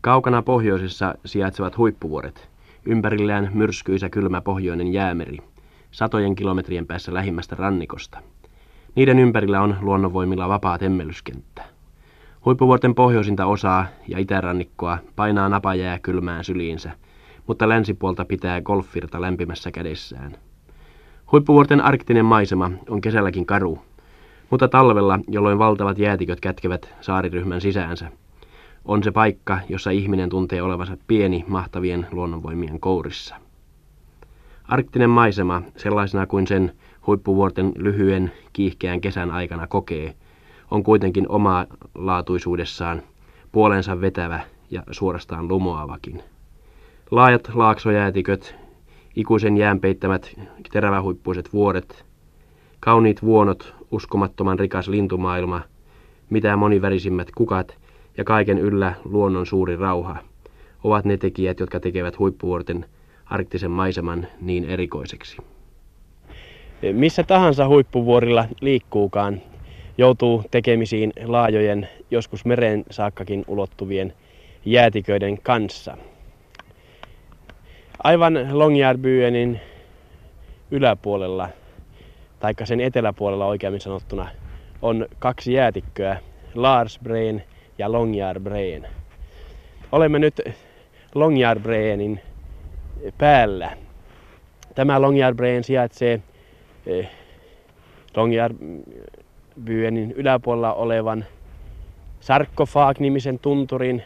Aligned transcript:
Kaukana 0.00 0.42
pohjoisessa 0.42 1.14
sijaitsevat 1.24 1.76
huippuvuoret. 1.76 2.48
Ympärillään 2.86 3.50
myrskyisä 3.54 4.08
kylmä 4.08 4.40
pohjoinen 4.40 4.92
jäämeri, 4.92 5.38
satojen 5.90 6.34
kilometrien 6.34 6.86
päässä 6.86 7.14
lähimmästä 7.14 7.56
rannikosta. 7.58 8.18
Niiden 8.94 9.18
ympärillä 9.18 9.60
on 9.60 9.76
luonnonvoimilla 9.80 10.48
vapaa 10.48 10.78
temmellyskenttä. 10.78 11.64
Huippuvuorten 12.44 12.94
pohjoisinta 12.94 13.46
osaa 13.46 13.86
ja 14.08 14.18
itärannikkoa 14.18 14.98
painaa 15.16 15.48
napajää 15.48 15.98
kylmään 15.98 16.44
syliinsä, 16.44 16.90
mutta 17.46 17.68
länsipuolta 17.68 18.24
pitää 18.24 18.60
golfvirta 18.60 19.20
lämpimässä 19.20 19.70
kädessään. 19.70 20.32
Huippuvuorten 21.32 21.80
arktinen 21.80 22.24
maisema 22.24 22.70
on 22.88 23.00
kesälläkin 23.00 23.46
karu, 23.46 23.78
mutta 24.50 24.68
talvella, 24.68 25.18
jolloin 25.28 25.58
valtavat 25.58 25.98
jäätiköt 25.98 26.40
kätkevät 26.40 26.94
saariryhmän 27.00 27.60
sisäänsä, 27.60 28.10
on 28.88 29.02
se 29.02 29.10
paikka, 29.10 29.58
jossa 29.68 29.90
ihminen 29.90 30.28
tuntee 30.28 30.62
olevansa 30.62 30.96
pieni 31.06 31.44
mahtavien 31.48 32.06
luonnonvoimien 32.12 32.80
kourissa. 32.80 33.36
Arktinen 34.64 35.10
maisema, 35.10 35.62
sellaisena 35.76 36.26
kuin 36.26 36.46
sen 36.46 36.72
huippuvuorten 37.06 37.72
lyhyen, 37.76 38.32
kiihkeän 38.52 39.00
kesän 39.00 39.30
aikana 39.30 39.66
kokee, 39.66 40.14
on 40.70 40.82
kuitenkin 40.82 41.28
oma 41.28 41.66
laatuisuudessaan, 41.94 43.02
puolensa 43.52 44.00
vetävä 44.00 44.40
ja 44.70 44.82
suorastaan 44.90 45.48
lumoavakin. 45.48 46.22
Laajat 47.10 47.50
laaksojäätiköt, 47.54 48.54
ikuisen 49.16 49.56
jään 49.56 49.80
peittämät 49.80 50.40
terävähuippuiset 50.72 51.52
vuoret, 51.52 52.04
kauniit 52.80 53.22
vuonot, 53.22 53.74
uskomattoman 53.90 54.58
rikas 54.58 54.88
lintumaailma, 54.88 55.60
mitä 56.30 56.56
monivärisimmät 56.56 57.28
kukat 57.36 57.78
ja 58.18 58.24
kaiken 58.24 58.58
yllä 58.58 58.94
luonnon 59.04 59.46
suuri 59.46 59.76
rauha 59.76 60.16
ovat 60.84 61.04
ne 61.04 61.16
tekijät, 61.16 61.60
jotka 61.60 61.80
tekevät 61.80 62.18
huippuvuorten 62.18 62.84
arktisen 63.26 63.70
maiseman 63.70 64.26
niin 64.40 64.64
erikoiseksi. 64.64 65.36
Missä 66.92 67.22
tahansa 67.22 67.68
huippuvuorilla 67.68 68.44
liikkuukaan, 68.60 69.42
joutuu 69.98 70.44
tekemisiin 70.50 71.12
laajojen, 71.24 71.88
joskus 72.10 72.44
meren 72.44 72.84
saakkakin 72.90 73.44
ulottuvien 73.48 74.12
jäätiköiden 74.64 75.42
kanssa. 75.42 75.96
Aivan 78.02 78.48
Longyearbyenin 78.52 79.60
yläpuolella, 80.70 81.48
taikka 82.40 82.66
sen 82.66 82.80
eteläpuolella 82.80 83.46
oikeammin 83.46 83.80
sanottuna, 83.80 84.28
on 84.82 85.06
kaksi 85.18 85.52
jäätikköä, 85.52 86.20
Brain 87.02 87.42
ja 87.78 87.92
Longyearbyen. 87.92 88.86
Olemme 89.92 90.18
nyt 90.18 90.40
Longyearbyenin 91.14 92.20
päällä. 93.18 93.76
Tämä 94.74 95.02
Longyearbyen 95.02 95.64
sijaitsee 95.64 96.20
eh, 96.86 97.10
Longyearbyenin 98.16 100.12
yläpuolella 100.12 100.74
olevan 100.74 101.24
Sarkofag-nimisen 102.20 103.38
tunturin. 103.38 104.02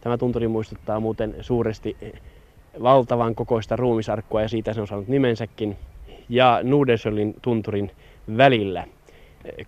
Tämä 0.00 0.18
tunturi 0.18 0.48
muistuttaa 0.48 1.00
muuten 1.00 1.34
suuresti 1.40 1.96
valtavan 2.82 3.34
kokoista 3.34 3.76
ruumisarkkua 3.76 4.42
ja 4.42 4.48
siitä 4.48 4.72
se 4.72 4.80
on 4.80 4.86
saanut 4.86 5.08
nimensäkin. 5.08 5.76
Ja 6.28 6.60
Nudesölin 6.62 7.34
tunturin 7.42 7.90
välillä. 8.36 8.84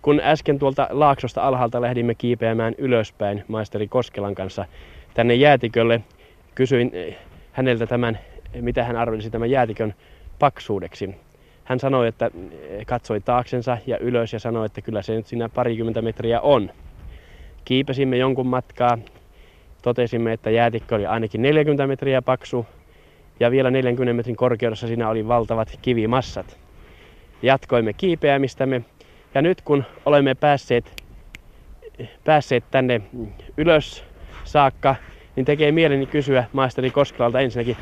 Kun 0.01 0.21
äsken 0.23 0.59
tuolta 0.59 0.87
laaksosta 0.91 1.41
alhaalta 1.41 1.81
lähdimme 1.81 2.15
kiipeämään 2.15 2.75
ylöspäin 2.77 3.43
maisteri 3.47 3.87
Koskelan 3.87 4.35
kanssa 4.35 4.65
tänne 5.13 5.33
jäätikölle, 5.33 6.01
kysyin 6.55 6.91
häneltä 7.51 7.87
tämän, 7.87 8.19
mitä 8.61 8.83
hän 8.83 8.95
arvelisi 8.95 9.29
tämän 9.29 9.49
jäätikön 9.49 9.93
paksuudeksi. 10.39 11.15
Hän 11.63 11.79
sanoi, 11.79 12.07
että 12.07 12.31
katsoi 12.85 13.21
taaksensa 13.21 13.77
ja 13.87 13.97
ylös 13.97 14.33
ja 14.33 14.39
sanoi, 14.39 14.65
että 14.65 14.81
kyllä 14.81 15.01
se 15.01 15.15
nyt 15.15 15.27
siinä 15.27 15.49
parikymmentä 15.49 16.01
metriä 16.01 16.41
on. 16.41 16.71
Kiipesimme 17.65 18.17
jonkun 18.17 18.47
matkaa, 18.47 18.97
totesimme, 19.81 20.33
että 20.33 20.49
jäätikkö 20.49 20.95
oli 20.95 21.05
ainakin 21.05 21.41
40 21.41 21.87
metriä 21.87 22.21
paksu 22.21 22.65
ja 23.39 23.51
vielä 23.51 23.71
40 23.71 24.13
metrin 24.13 24.35
korkeudessa 24.35 24.87
siinä 24.87 25.09
oli 25.09 25.27
valtavat 25.27 25.79
kivimassat. 25.81 26.57
Jatkoimme 27.41 27.93
kiipeämistämme 27.93 28.81
ja 29.35 29.41
nyt 29.41 29.61
kun 29.61 29.83
olemme 30.05 30.35
päässeet, 30.35 31.03
päässeet 32.23 32.63
tänne 32.71 33.01
ylös 33.57 34.03
saakka, 34.43 34.95
niin 35.35 35.45
tekee 35.45 35.71
mieleni 35.71 36.07
kysyä 36.07 36.43
maisteri 36.53 36.91
Koskalalta 36.91 37.39
ensinnäkin, 37.39 37.77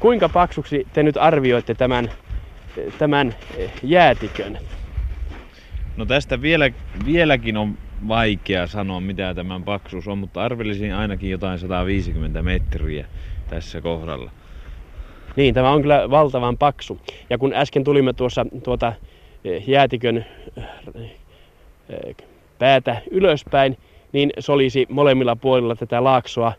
kuinka 0.00 0.28
paksuksi 0.28 0.84
te 0.92 1.02
nyt 1.02 1.16
arvioitte 1.16 1.74
tämän, 1.74 2.10
tämän 2.98 3.36
jäätikön? 3.82 4.58
No 5.96 6.06
tästä 6.06 6.42
vielä, 6.42 6.70
vieläkin 7.04 7.56
on 7.56 7.78
vaikea 8.08 8.66
sanoa 8.66 9.00
mitä 9.00 9.34
tämän 9.34 9.64
paksuus 9.64 10.08
on, 10.08 10.18
mutta 10.18 10.42
arvelisin 10.42 10.94
ainakin 10.94 11.30
jotain 11.30 11.58
150 11.58 12.42
metriä 12.42 13.06
tässä 13.46 13.80
kohdalla. 13.80 14.30
Niin, 15.36 15.54
tämä 15.54 15.70
on 15.70 15.82
kyllä 15.82 16.10
valtavan 16.10 16.58
paksu. 16.58 17.00
Ja 17.30 17.38
kun 17.38 17.52
äsken 17.54 17.84
tulimme 17.84 18.12
tuossa 18.12 18.46
tuota 18.64 18.92
jäätikön 19.66 20.26
päätä 22.58 23.02
ylöspäin, 23.10 23.78
niin 24.12 24.30
se 24.38 24.52
olisi 24.52 24.86
molemmilla 24.88 25.36
puolilla 25.36 25.76
tätä 25.76 26.04
laaksoa 26.04 26.52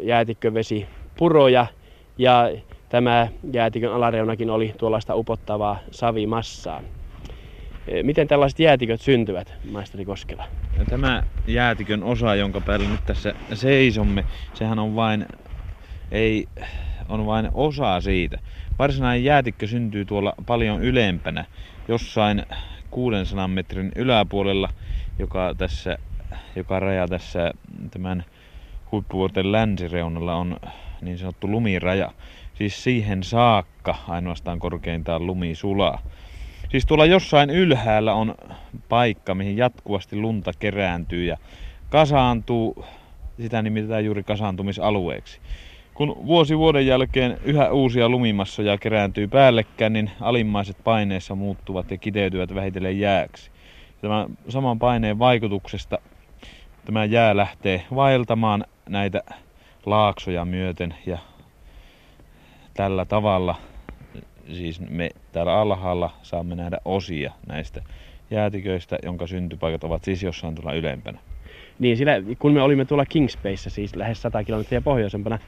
jäätikkövesi 0.00 0.86
puroja 1.18 1.66
ja 2.18 2.50
tämä 2.88 3.28
jäätikön 3.52 3.92
alareunakin 3.92 4.50
oli 4.50 4.74
tuollaista 4.78 5.16
upottavaa 5.16 5.78
savimassaa. 5.90 6.82
Miten 8.02 8.28
tällaiset 8.28 8.58
jäätiköt 8.58 9.00
syntyvät, 9.00 9.54
maisteri 9.70 10.04
Koskela? 10.04 10.44
Tämä 10.88 11.22
jäätikön 11.46 12.02
osa, 12.02 12.34
jonka 12.34 12.60
päällä 12.60 12.88
nyt 12.88 13.00
tässä 13.06 13.34
seisomme, 13.54 14.24
sehän 14.52 14.78
on 14.78 14.96
vain, 14.96 15.26
ei, 16.10 16.46
on 17.08 17.26
vain 17.26 17.48
osa 17.54 18.00
siitä. 18.00 18.38
Varsinainen 18.78 19.24
jäätikkö 19.24 19.66
syntyy 19.66 20.04
tuolla 20.04 20.34
paljon 20.46 20.82
ylempänä, 20.82 21.44
jossain 21.88 22.46
600 22.90 23.48
metrin 23.48 23.92
yläpuolella, 23.96 24.68
joka, 25.18 25.54
tässä, 25.58 25.98
joka 26.56 26.80
raja 26.80 27.08
tässä 27.08 27.50
tämän 27.90 28.24
huippuvuorten 28.92 29.52
länsireunalla 29.52 30.34
on 30.34 30.56
niin 31.00 31.18
sanottu 31.18 31.50
lumiraja. 31.50 32.10
Siis 32.54 32.84
siihen 32.84 33.22
saakka 33.22 33.94
ainoastaan 34.08 34.58
korkeintaan 34.58 35.26
lumi 35.26 35.54
sulaa. 35.54 35.98
Siis 36.70 36.86
tuolla 36.86 37.06
jossain 37.06 37.50
ylhäällä 37.50 38.14
on 38.14 38.34
paikka, 38.88 39.34
mihin 39.34 39.56
jatkuvasti 39.56 40.16
lunta 40.16 40.52
kerääntyy 40.58 41.24
ja 41.24 41.36
kasaantuu, 41.90 42.84
sitä 43.40 43.62
nimitetään 43.62 44.04
juuri 44.04 44.22
kasaantumisalueeksi. 44.22 45.40
Kun 46.02 46.26
vuosi 46.26 46.58
vuoden 46.58 46.86
jälkeen 46.86 47.38
yhä 47.44 47.70
uusia 47.70 48.08
lumimassoja 48.08 48.78
kerääntyy 48.78 49.28
päällekkäin, 49.28 49.92
niin 49.92 50.10
alimmaiset 50.20 50.76
paineessa 50.84 51.34
muuttuvat 51.34 51.90
ja 51.90 51.98
kiteytyvät 51.98 52.54
vähitellen 52.54 53.00
jääksi. 53.00 53.50
Tämän 54.00 54.38
saman 54.48 54.78
paineen 54.78 55.18
vaikutuksesta 55.18 55.98
tämä 56.84 57.04
jää 57.04 57.36
lähtee 57.36 57.82
vaeltamaan 57.94 58.64
näitä 58.88 59.22
laaksoja 59.86 60.44
myöten 60.44 60.94
ja 61.06 61.18
tällä 62.74 63.04
tavalla 63.04 63.54
siis 64.52 64.80
me 64.80 65.10
täällä 65.32 65.54
alhaalla 65.54 66.10
saamme 66.22 66.54
nähdä 66.54 66.78
osia 66.84 67.32
näistä 67.46 67.82
jäätiköistä, 68.30 68.98
jonka 69.02 69.26
syntypaikat 69.26 69.84
ovat 69.84 70.04
siis 70.04 70.22
jossain 70.22 70.54
tuolla 70.54 70.72
ylempänä. 70.72 71.18
Niin, 71.78 71.96
sillä, 71.96 72.12
kun 72.38 72.52
me 72.52 72.62
olimme 72.62 72.84
tuolla 72.84 73.06
Kingsbayssä, 73.06 73.70
siis 73.70 73.96
lähes 73.96 74.22
100 74.22 74.44
kilometriä 74.44 74.80
pohjoisempana, 74.80 75.38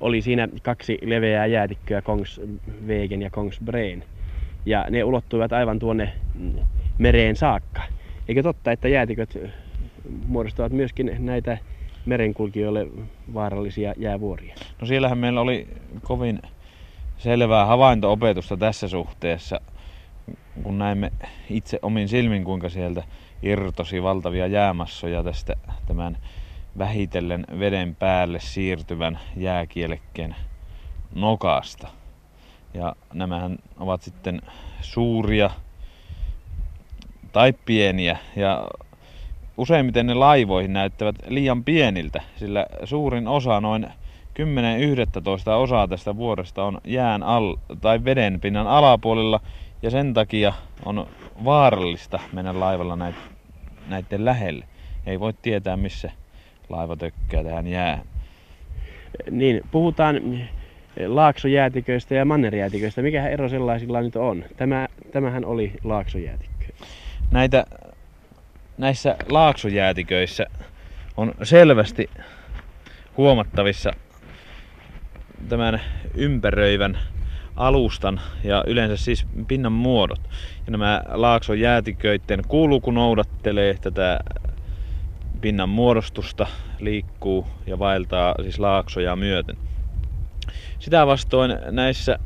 oli 0.00 0.22
siinä 0.22 0.48
kaksi 0.62 0.98
leveää 1.02 1.46
jäätikköä, 1.46 2.02
Kongsvegen 2.02 3.22
ja 3.22 3.30
Kongsbrain. 3.30 4.04
Ja 4.66 4.86
ne 4.90 5.04
ulottuivat 5.04 5.52
aivan 5.52 5.78
tuonne 5.78 6.12
mereen 6.98 7.36
saakka. 7.36 7.82
Eikö 8.28 8.42
totta, 8.42 8.72
että 8.72 8.88
jäätiköt 8.88 9.38
muodostavat 10.26 10.72
myöskin 10.72 11.16
näitä 11.18 11.58
merenkulkijoille 12.06 12.86
vaarallisia 13.34 13.94
jäävuoria? 13.96 14.54
No 14.80 14.86
siellähän 14.86 15.18
meillä 15.18 15.40
oli 15.40 15.68
kovin 16.02 16.42
selvää 17.18 17.66
havaintoopetusta 17.66 18.56
tässä 18.56 18.88
suhteessa, 18.88 19.60
kun 20.62 20.78
näimme 20.78 21.12
itse 21.50 21.78
omin 21.82 22.08
silmin, 22.08 22.44
kuinka 22.44 22.68
sieltä 22.68 23.02
irtosi 23.44 24.02
valtavia 24.02 24.46
jäämassoja 24.46 25.22
tästä 25.22 25.56
tämän 25.86 26.18
vähitellen 26.78 27.46
veden 27.58 27.94
päälle 27.94 28.40
siirtyvän 28.40 29.18
jääkielekkeen 29.36 30.36
nokasta. 31.14 31.88
Ja 32.74 32.96
nämähän 33.14 33.58
ovat 33.78 34.02
sitten 34.02 34.42
suuria 34.80 35.50
tai 37.32 37.52
pieniä 37.52 38.18
ja 38.36 38.68
useimmiten 39.56 40.06
ne 40.06 40.14
laivoihin 40.14 40.72
näyttävät 40.72 41.16
liian 41.28 41.64
pieniltä, 41.64 42.22
sillä 42.36 42.66
suurin 42.84 43.28
osa, 43.28 43.60
noin 43.60 43.86
10-11 43.86 45.50
osaa 45.50 45.88
tästä 45.88 46.16
vuoresta 46.16 46.64
on 46.64 46.80
jään 46.84 47.22
al- 47.22 47.56
tai 47.80 48.04
veden 48.04 48.40
pinnan 48.40 48.66
alapuolella 48.66 49.40
ja 49.82 49.90
sen 49.90 50.14
takia 50.14 50.52
on 50.84 51.06
vaarallista 51.44 52.20
mennä 52.32 52.60
laivalla 52.60 52.96
näiden 53.88 54.24
lähelle. 54.24 54.64
Ei 55.06 55.20
voi 55.20 55.32
tietää 55.42 55.76
missä 55.76 56.10
laiva 56.68 56.96
tökkää 56.96 57.44
tähän 57.44 57.66
jäähän. 57.66 58.06
Niin, 59.30 59.62
puhutaan 59.70 60.20
laaksojäätiköistä 61.06 62.14
ja 62.14 62.24
mannerjäätiköistä. 62.24 63.02
Mikä 63.02 63.28
ero 63.28 63.48
sellaisilla 63.48 64.00
nyt 64.00 64.16
on? 64.16 64.44
Tämä, 64.56 64.88
tämähän 65.12 65.44
oli 65.44 65.72
laaksojäätikkö. 65.84 66.66
Näitä, 67.30 67.66
näissä 68.78 69.16
laaksojäätiköissä 69.28 70.46
on 71.16 71.34
selvästi 71.42 72.10
huomattavissa 73.16 73.90
tämän 75.48 75.80
ympäröivän 76.14 76.98
alustan 77.56 78.20
ja 78.44 78.64
yleensä 78.66 78.96
siis 78.96 79.26
pinnan 79.48 79.72
muodot. 79.72 80.20
Ja 80.66 80.70
nämä 80.70 81.02
laakson 81.08 81.60
jäätiköiden 81.60 82.42
kuuluu, 82.48 82.80
kun 82.80 82.94
noudattelee 82.94 83.74
tätä 83.80 84.18
pinnan 85.40 85.68
muodostusta, 85.68 86.46
liikkuu 86.80 87.46
ja 87.66 87.78
vaeltaa 87.78 88.34
siis 88.42 88.58
laaksoja 88.58 89.16
myöten. 89.16 89.56
Sitä 90.78 91.06
vastoin 91.06 91.58
näissä 91.70 92.18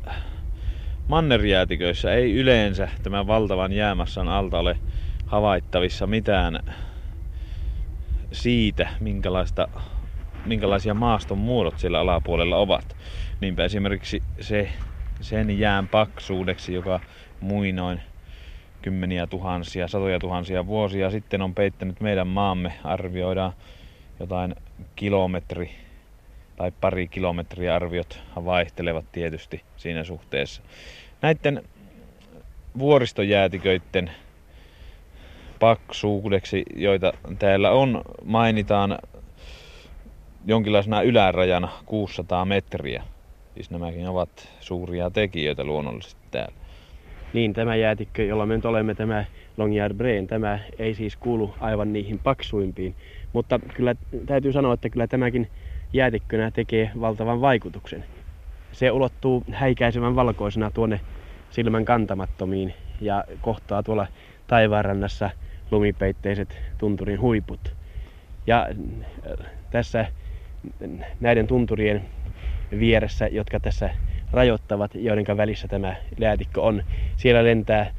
mannerjäätiköissä 1.07 2.13
ei 2.13 2.33
yleensä 2.33 2.89
tämän 3.03 3.27
valtavan 3.27 3.73
jäämassan 3.73 4.27
alta 4.27 4.59
ole 4.59 4.77
havaittavissa 5.25 6.07
mitään 6.07 6.59
siitä, 8.31 8.89
minkälaista, 8.99 9.67
minkälaisia 10.45 10.93
maaston 10.93 11.37
muodot 11.37 11.79
siellä 11.79 11.99
alapuolella 11.99 12.57
ovat. 12.57 12.97
Niinpä 13.41 13.63
esimerkiksi 13.63 14.23
se, 14.41 14.69
sen 15.21 15.59
jään 15.59 15.87
paksuudeksi, 15.87 16.73
joka 16.73 16.99
muinoin 17.39 18.01
kymmeniä 18.81 19.27
tuhansia, 19.27 19.87
satoja 19.87 20.19
tuhansia 20.19 20.67
vuosia 20.67 21.11
sitten 21.11 21.41
on 21.41 21.55
peittänyt 21.55 22.01
meidän 22.01 22.27
maamme, 22.27 22.73
arvioidaan 22.83 23.53
jotain 24.19 24.55
kilometri 24.95 25.71
tai 26.55 26.71
pari 26.81 27.07
kilometriä 27.07 27.75
arviot 27.75 28.19
vaihtelevat 28.35 29.05
tietysti 29.11 29.61
siinä 29.77 30.03
suhteessa. 30.03 30.61
Näiden 31.21 31.63
vuoristojäätiköiden 32.77 34.11
paksuudeksi, 35.59 36.63
joita 36.75 37.13
täällä 37.39 37.71
on, 37.71 38.01
mainitaan 38.25 38.99
jonkinlaisena 40.45 41.01
ylärajana 41.01 41.69
600 41.85 42.45
metriä. 42.45 43.03
Siis 43.53 43.71
nämäkin 43.71 44.07
ovat 44.07 44.29
suuria 44.59 45.09
tekijöitä 45.09 45.63
luonnollisesti 45.63 46.21
täällä. 46.31 46.53
Niin, 47.33 47.53
tämä 47.53 47.75
jäätikkö, 47.75 48.23
jolla 48.23 48.45
me 48.45 48.55
nyt 48.55 48.65
olemme, 48.65 48.95
tämä 48.95 49.25
Longyard 49.57 49.93
Brain, 49.93 50.27
tämä 50.27 50.59
ei 50.79 50.93
siis 50.93 51.15
kuulu 51.15 51.53
aivan 51.59 51.93
niihin 51.93 52.19
paksuimpiin. 52.19 52.95
Mutta 53.33 53.59
kyllä 53.73 53.95
täytyy 54.25 54.51
sanoa, 54.51 54.73
että 54.73 54.89
kyllä 54.89 55.07
tämäkin 55.07 55.47
jäätikkönä 55.93 56.51
tekee 56.51 56.91
valtavan 57.01 57.41
vaikutuksen. 57.41 58.03
Se 58.71 58.91
ulottuu 58.91 59.43
häikäisevän 59.51 60.15
valkoisena 60.15 60.71
tuonne 60.71 60.99
silmän 61.49 61.85
kantamattomiin 61.85 62.73
ja 63.01 63.23
kohtaa 63.41 63.83
tuolla 63.83 64.07
taivaanrannassa 64.47 65.29
lumipeitteiset 65.71 66.61
tunturin 66.77 67.21
huiput. 67.21 67.75
Ja 68.47 68.67
äh, 68.67 69.47
tässä 69.71 70.05
näiden 71.19 71.47
tunturien 71.47 72.01
vieressä, 72.79 73.27
jotka 73.27 73.59
tässä 73.59 73.89
rajoittavat, 74.31 74.95
joiden 74.95 75.37
välissä 75.37 75.67
tämä 75.67 75.95
jäätikkö 76.19 76.61
on, 76.61 76.83
siellä 77.17 77.43
lentää 77.43 77.91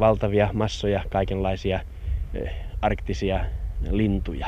valtavia 0.00 0.50
massoja 0.52 1.04
kaikenlaisia 1.10 1.76
äh, 1.76 2.52
arktisia 2.82 3.40
lintuja. 3.90 4.46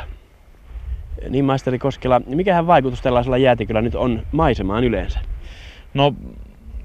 Niin 1.29 1.45
maisteri 1.45 1.79
Koskela, 1.79 2.21
mikähän 2.27 2.67
vaikutus 2.67 3.03
tällaisella 3.03 3.37
jäätiköllä 3.37 3.83
nyt 3.83 3.95
on 3.95 4.23
maisemaan 4.33 4.85
yleensä? 4.85 5.21
No 5.95 6.15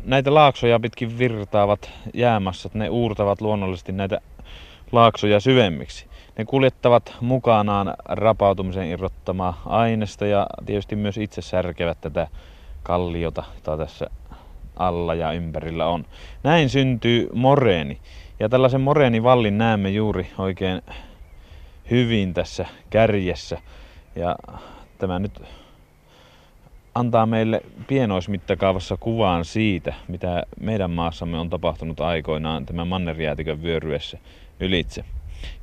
näitä 0.05 0.33
laaksoja 0.33 0.79
pitkin 0.79 1.17
virtaavat 1.17 1.91
jäämassat, 2.13 2.73
ne 2.73 2.89
uurtavat 2.89 3.41
luonnollisesti 3.41 3.91
näitä 3.91 4.21
laaksoja 4.91 5.39
syvemmiksi. 5.39 6.05
Ne 6.37 6.45
kuljettavat 6.45 7.17
mukanaan 7.21 7.93
rapautumisen 8.05 8.87
irrottamaa 8.87 9.61
aineesta 9.65 10.25
ja 10.25 10.47
tietysti 10.65 10.95
myös 10.95 11.17
itse 11.17 11.41
särkevät 11.41 11.97
tätä 12.01 12.27
kalliota, 12.83 13.43
jota 13.55 13.77
tässä 13.77 14.07
alla 14.75 15.15
ja 15.15 15.31
ympärillä 15.31 15.87
on. 15.87 16.05
Näin 16.43 16.69
syntyy 16.69 17.29
moreeni. 17.33 17.97
Ja 18.39 18.49
tällaisen 18.49 18.81
moreenivallin 18.81 19.57
näemme 19.57 19.89
juuri 19.89 20.27
oikein 20.37 20.81
hyvin 21.91 22.33
tässä 22.33 22.65
kärjessä. 22.89 23.57
Ja 24.15 24.35
tämä 24.97 25.19
nyt 25.19 25.41
antaa 26.95 27.25
meille 27.25 27.61
pienoismittakaavassa 27.87 28.97
kuvaan 28.97 29.45
siitä, 29.45 29.93
mitä 30.07 30.43
meidän 30.59 30.91
maassamme 30.91 31.37
on 31.39 31.49
tapahtunut 31.49 31.99
aikoinaan 31.99 32.65
tämän 32.65 32.87
mannerjäätikön 32.87 33.63
vyöryessä 33.63 34.17
ylitse. 34.59 35.05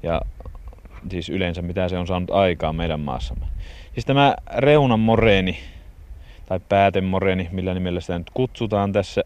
Ja 0.02 0.22
siis 1.10 1.28
yleensä 1.28 1.62
mitä 1.62 1.88
se 1.88 1.98
on 1.98 2.06
saanut 2.06 2.30
aikaan 2.30 2.76
meidän 2.76 3.00
maassamme. 3.00 3.46
Siis 3.92 4.06
tämä 4.06 4.34
reunan 4.56 5.00
moreeni, 5.00 5.58
tai 6.50 6.60
päätemoreeni, 6.68 7.48
millä 7.52 7.74
nimellä 7.74 8.00
sitä 8.00 8.18
nyt 8.18 8.30
kutsutaan 8.34 8.92
tässä, 8.92 9.22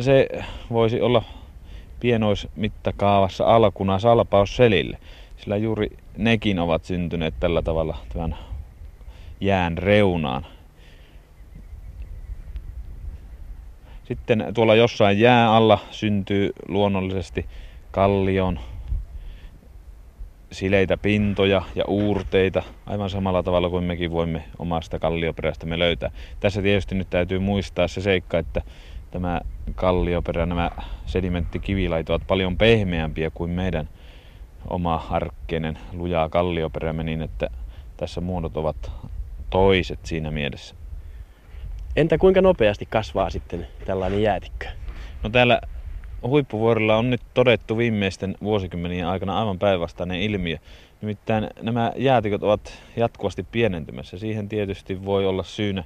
se 0.00 0.28
voisi 0.70 1.00
olla 1.00 1.22
pienoismittakaavassa 2.00 3.44
alkuna 3.44 3.98
salpausselille 3.98 4.98
sillä 5.36 5.56
juuri 5.56 5.88
nekin 6.16 6.58
ovat 6.58 6.84
syntyneet 6.84 7.34
tällä 7.40 7.62
tavalla 7.62 7.96
tämän 8.12 8.36
jään 9.40 9.78
reunaan. 9.78 10.46
Sitten 14.04 14.46
tuolla 14.54 14.74
jossain 14.74 15.20
jää 15.20 15.52
alla 15.54 15.78
syntyy 15.90 16.50
luonnollisesti 16.68 17.46
kallion 17.90 18.60
sileitä 20.52 20.96
pintoja 20.96 21.62
ja 21.74 21.84
uurteita 21.88 22.62
aivan 22.86 23.10
samalla 23.10 23.42
tavalla 23.42 23.70
kuin 23.70 23.84
mekin 23.84 24.10
voimme 24.10 24.44
omasta 24.58 24.98
kallioperästämme 24.98 25.78
löytää. 25.78 26.10
Tässä 26.40 26.62
tietysti 26.62 26.94
nyt 26.94 27.10
täytyy 27.10 27.38
muistaa 27.38 27.88
se 27.88 28.00
seikka, 28.00 28.38
että 28.38 28.62
tämä 29.10 29.40
kallioperä, 29.74 30.46
nämä 30.46 30.70
sedimenttikivilait 31.06 32.10
ovat 32.10 32.26
paljon 32.26 32.58
pehmeämpiä 32.58 33.30
kuin 33.30 33.50
meidän 33.50 33.88
oma 34.70 35.06
arkkeinen 35.10 35.78
lujaa 35.92 36.28
kallioperämme 36.28 37.02
niin, 37.02 37.22
että 37.22 37.50
tässä 37.96 38.20
muodot 38.20 38.56
ovat 38.56 38.92
toiset 39.50 39.98
siinä 40.02 40.30
mielessä. 40.30 40.74
Entä 41.96 42.18
kuinka 42.18 42.40
nopeasti 42.40 42.86
kasvaa 42.86 43.30
sitten 43.30 43.66
tällainen 43.84 44.22
jäätikkö? 44.22 44.66
No 45.22 45.30
täällä 45.30 45.60
huippuvuorilla 46.22 46.96
on 46.96 47.10
nyt 47.10 47.20
todettu 47.34 47.76
viimeisten 47.76 48.34
vuosikymmenien 48.42 49.06
aikana 49.06 49.38
aivan 49.38 49.58
päinvastainen 49.58 50.20
ilmiö. 50.20 50.56
Nimittäin 51.00 51.50
nämä 51.62 51.92
jäätiköt 51.96 52.42
ovat 52.42 52.82
jatkuvasti 52.96 53.42
pienentymässä. 53.42 54.18
Siihen 54.18 54.48
tietysti 54.48 55.04
voi 55.04 55.26
olla 55.26 55.42
syynä 55.42 55.84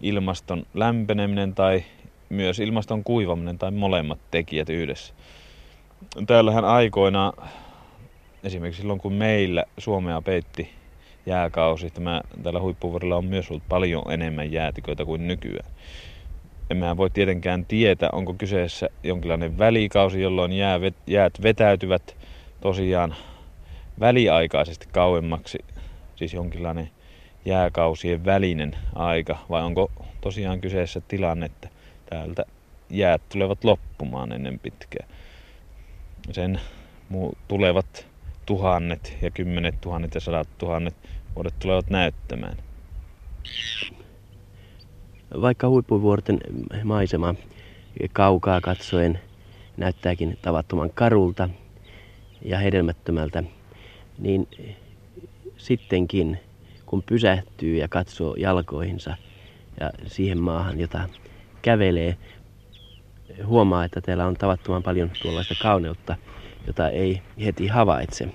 ilmaston 0.00 0.66
lämpeneminen 0.74 1.54
tai 1.54 1.84
myös 2.28 2.58
ilmaston 2.58 3.04
kuivaminen 3.04 3.58
tai 3.58 3.70
molemmat 3.70 4.18
tekijät 4.30 4.68
yhdessä. 4.68 5.14
Täällähän 6.26 6.64
aikoinaan 6.64 7.32
esimerkiksi 8.44 8.80
silloin 8.80 9.00
kun 9.00 9.12
meillä 9.12 9.64
Suomea 9.78 10.22
peitti 10.22 10.70
jääkausi, 11.26 11.90
tämä, 11.90 12.20
tällä 12.42 12.60
huippuvuorilla 12.60 13.16
on 13.16 13.24
myös 13.24 13.50
ollut 13.50 13.68
paljon 13.68 14.12
enemmän 14.12 14.52
jäätiköitä 14.52 15.04
kuin 15.04 15.28
nykyään. 15.28 15.70
Emmehän 16.70 16.96
voi 16.96 17.10
tietenkään 17.10 17.66
tietää, 17.66 18.08
onko 18.12 18.34
kyseessä 18.34 18.88
jonkinlainen 19.02 19.58
välikausi, 19.58 20.20
jolloin 20.20 20.52
jää, 20.52 20.80
jäät 21.06 21.42
vetäytyvät 21.42 22.16
tosiaan 22.60 23.14
väliaikaisesti 24.00 24.86
kauemmaksi, 24.92 25.58
siis 26.16 26.34
jonkinlainen 26.34 26.90
jääkausien 27.44 28.24
välinen 28.24 28.76
aika, 28.94 29.38
vai 29.50 29.62
onko 29.62 29.92
tosiaan 30.20 30.60
kyseessä 30.60 31.00
tilanne, 31.00 31.46
että 31.46 31.68
täältä 32.10 32.44
jäät 32.90 33.22
tulevat 33.28 33.64
loppumaan 33.64 34.32
ennen 34.32 34.58
pitkää. 34.58 35.06
Sen 36.32 36.60
tulevat 37.48 38.06
tuhannet 38.46 39.16
ja 39.22 39.30
kymmenet 39.30 39.80
tuhannet 39.80 40.14
ja 40.14 40.20
sadat 40.20 40.48
tuhannet 40.58 40.94
vuodet 41.36 41.54
tulevat 41.58 41.90
näyttämään. 41.90 42.56
Vaikka 45.40 45.68
huippuvuorten 45.68 46.38
maisema 46.84 47.34
kaukaa 48.12 48.60
katsoen 48.60 49.20
näyttääkin 49.76 50.38
tavattoman 50.42 50.90
karulta 50.94 51.48
ja 52.42 52.58
hedelmättömältä, 52.58 53.42
niin 54.18 54.48
sittenkin, 55.56 56.38
kun 56.86 57.02
pysähtyy 57.02 57.76
ja 57.76 57.88
katsoo 57.88 58.34
jalkoihinsa 58.34 59.16
ja 59.80 59.90
siihen 60.06 60.40
maahan, 60.40 60.80
jota 60.80 61.08
kävelee, 61.62 62.16
huomaa, 63.44 63.84
että 63.84 64.00
täällä 64.00 64.26
on 64.26 64.36
tavattoman 64.36 64.82
paljon 64.82 65.10
tuollaista 65.22 65.54
kauneutta, 65.62 66.16
jota 66.66 66.88
ei 66.88 67.22
heti 67.44 67.66
havaitse. 67.66 68.28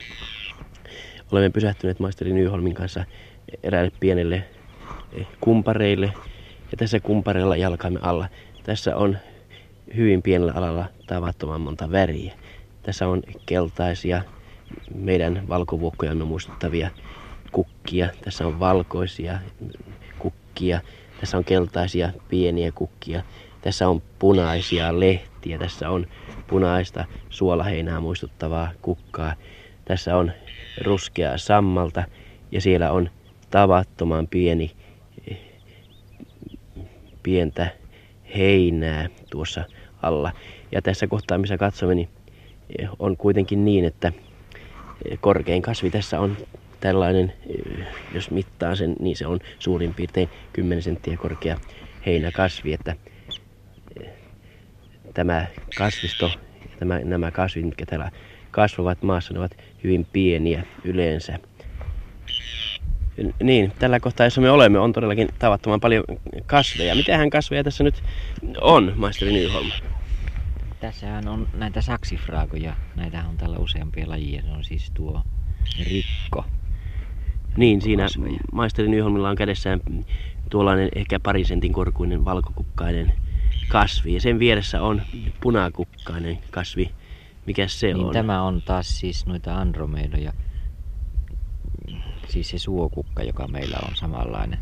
Olemme 1.32 1.50
pysähtyneet 1.50 2.00
maisteri 2.00 2.34
Nyholmin 2.34 2.74
kanssa 2.74 3.06
eräälle 3.64 3.92
pienelle 4.00 4.44
kumpareille 5.40 6.14
ja 6.72 6.78
tässä 6.78 7.00
kumpareilla 7.00 7.58
jalkaamme 7.58 8.00
alla. 8.02 8.28
Tässä 8.64 8.98
on 8.98 9.18
hyvin 9.96 10.22
pienellä 10.22 10.54
alalla 10.56 10.86
tavattoman 11.08 11.62
monta 11.62 11.92
väriä. 11.92 12.34
Tässä 12.84 13.08
on 13.08 13.24
keltaisia, 13.46 14.22
meidän 14.96 15.48
valkovuokkojamme 15.48 16.24
muistuttavia 16.26 16.90
kukkia. 17.52 18.10
Tässä 18.24 18.48
on 18.48 18.60
valkoisia 18.60 19.40
kukkia. 20.20 20.82
Tässä 21.20 21.38
on 21.38 21.44
keltaisia 21.44 22.10
pieniä 22.30 22.72
kukkia. 22.72 23.24
Tässä 23.62 23.90
on 23.90 24.02
punaisia 24.20 25.00
lehtiä. 25.00 25.58
Tässä 25.58 25.90
on 25.90 26.08
punaista 26.48 27.06
suolaheinää 27.30 28.00
muistuttavaa 28.00 28.72
kukkaa. 28.82 29.34
Tässä 29.86 30.18
on 30.18 30.32
ruskeaa 30.84 31.38
sammalta 31.38 32.04
ja 32.52 32.62
siellä 32.62 32.92
on 32.92 33.10
tavattoman 33.50 34.28
pieni 34.28 34.72
pientä 37.24 37.68
heinää 38.38 39.10
tuossa 39.30 39.64
alla. 40.02 40.32
Ja 40.72 40.82
tässä 40.82 41.08
kohtaa, 41.08 41.38
missä 41.38 41.58
katsomme, 41.58 41.96
niin 41.96 42.10
on 43.00 43.18
kuitenkin 43.18 43.66
niin, 43.66 43.86
että 43.86 44.12
korkein 45.20 45.62
kasvi 45.62 45.90
tässä 45.90 46.20
on 46.20 46.38
tällainen, 46.80 47.34
jos 48.14 48.32
mittaa 48.32 48.76
sen, 48.76 48.96
niin 49.00 49.18
se 49.18 49.28
on 49.28 49.40
suurin 49.60 49.94
piirtein 49.94 50.30
10 50.54 50.84
senttiä 50.84 51.18
korkea 51.18 51.58
heinäkasvi, 52.06 52.74
että 52.74 52.96
tämä 55.14 55.46
kasvisto, 55.78 56.32
nämä 57.04 57.32
kasvit, 57.32 57.66
mitkä 57.66 57.86
täällä 57.86 58.12
kasvavat 58.52 59.04
maassa, 59.04 59.34
ne 59.34 59.40
ovat 59.40 59.58
hyvin 59.84 60.08
pieniä 60.14 60.64
yleensä. 60.84 61.40
Niin, 63.44 63.72
tällä 63.80 64.00
kohtaa, 64.00 64.26
jossa 64.26 64.42
me 64.42 64.52
olemme, 64.52 64.80
on 64.80 64.94
todellakin 64.94 65.28
tavattoman 65.40 65.80
paljon 65.80 66.04
kasveja. 66.46 66.96
Mitähän 66.96 67.30
kasveja 67.30 67.64
tässä 67.64 67.84
nyt 67.84 68.04
on, 68.62 68.94
maisteri 68.96 69.32
Nyholm? 69.32 69.72
Tässähän 70.80 71.28
on 71.28 71.48
näitä 71.54 71.82
saksifraagoja. 71.82 72.76
Näitä 72.96 73.24
on 73.30 73.38
täällä 73.38 73.58
useampia 73.58 74.10
lajia. 74.10 74.42
Se 74.42 74.52
on 74.52 74.64
siis 74.64 74.92
tuo 74.94 75.22
rikko. 75.90 76.46
Niin, 77.58 77.82
siinä 77.82 78.04
kasveja. 78.04 78.40
maisteri 78.52 78.88
Nyholmilla 78.88 79.30
on 79.30 79.36
kädessään 79.36 79.80
tuollainen 80.50 80.90
ehkä 80.96 81.20
pari 81.20 81.44
sentin 81.44 81.74
korkuinen 81.74 82.26
valkokukkainen 82.26 83.14
kasvi. 83.68 84.14
Ja 84.14 84.22
sen 84.22 84.40
vieressä 84.40 84.82
on 84.82 85.02
punakukkainen 85.42 86.40
kasvi. 86.52 86.92
Mikä 87.46 87.68
se 87.68 87.88
niin 87.88 88.06
on? 88.06 88.14
Tämä 88.14 88.42
on 88.42 88.62
taas 88.62 89.00
siis 89.00 89.26
noita 89.26 89.58
andromedoja 89.58 90.34
siis 92.32 92.50
se 92.50 92.58
suokukka, 92.58 93.24
joka 93.24 93.48
meillä 93.48 93.78
on 93.88 93.96
samanlainen, 93.96 94.60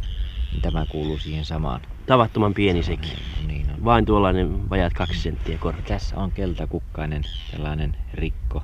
niin 0.51 0.61
tämä 0.61 0.85
kuuluu 0.85 1.17
siihen 1.17 1.45
samaan. 1.45 1.81
Tavattoman 2.05 2.53
pieni 2.53 2.83
sekin. 2.83 3.11
Niin, 3.11 3.47
niin 3.47 3.69
on. 3.71 3.85
Vain 3.85 4.05
tuollainen 4.05 4.69
vajaat 4.69 4.93
kaksi 4.93 5.21
senttiä 5.21 5.57
korkea. 5.57 5.83
Tässä 5.87 6.15
on 6.15 6.31
keltakukkainen 6.31 7.23
tällainen 7.51 7.95
rikko 8.13 8.63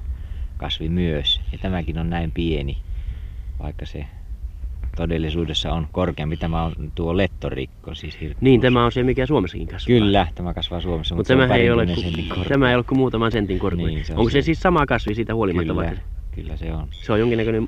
kasvi 0.58 0.90
myös. 0.90 1.42
Ja 1.52 1.58
tämäkin 1.58 2.00
on 2.00 2.10
näin 2.10 2.32
pieni, 2.32 2.78
vaikka 3.60 3.86
se 3.86 4.06
todellisuudessa 4.96 5.74
on 5.74 5.88
korkeampi. 5.92 6.38
Tämä 6.38 6.64
on 6.64 6.74
tuo 6.96 7.18
lettorikko. 7.18 7.96
Siis 7.96 8.18
niin, 8.42 8.62
tämä 8.62 8.86
on 8.86 8.92
se, 8.92 9.04
mikä 9.04 9.26
Suomessakin 9.26 9.68
kasvaa. 9.68 9.88
Kyllä, 9.88 10.28
tämä 10.36 10.54
kasvaa 10.54 10.82
Suomessa, 10.82 11.16
mutta, 11.16 11.36
mutta 11.36 11.48
tämä, 11.48 11.56
ei 11.56 11.72
ole, 11.72 11.86
ku, 12.36 12.44
tämä 12.50 12.70
ei 12.70 12.76
ole 12.76 12.84
kuin 12.84 12.98
muutaman 12.98 13.32
sentin 13.32 13.60
korkeinen. 13.60 13.96
Niin, 13.96 14.06
se 14.06 14.14
on 14.14 14.20
Onko 14.20 14.30
se, 14.30 14.42
se 14.42 14.46
siis 14.46 14.62
sama 14.62 14.86
kasvi 14.86 15.16
siitä 15.16 15.36
huolimatta? 15.36 15.74
Kyllä. 15.74 15.86
Vaikka? 15.86 16.15
Kyllä 16.36 16.58
se 16.58 16.74
on. 16.74 16.88
Se 16.92 17.14
on 17.14 17.20
jonkinnäköinen 17.20 17.68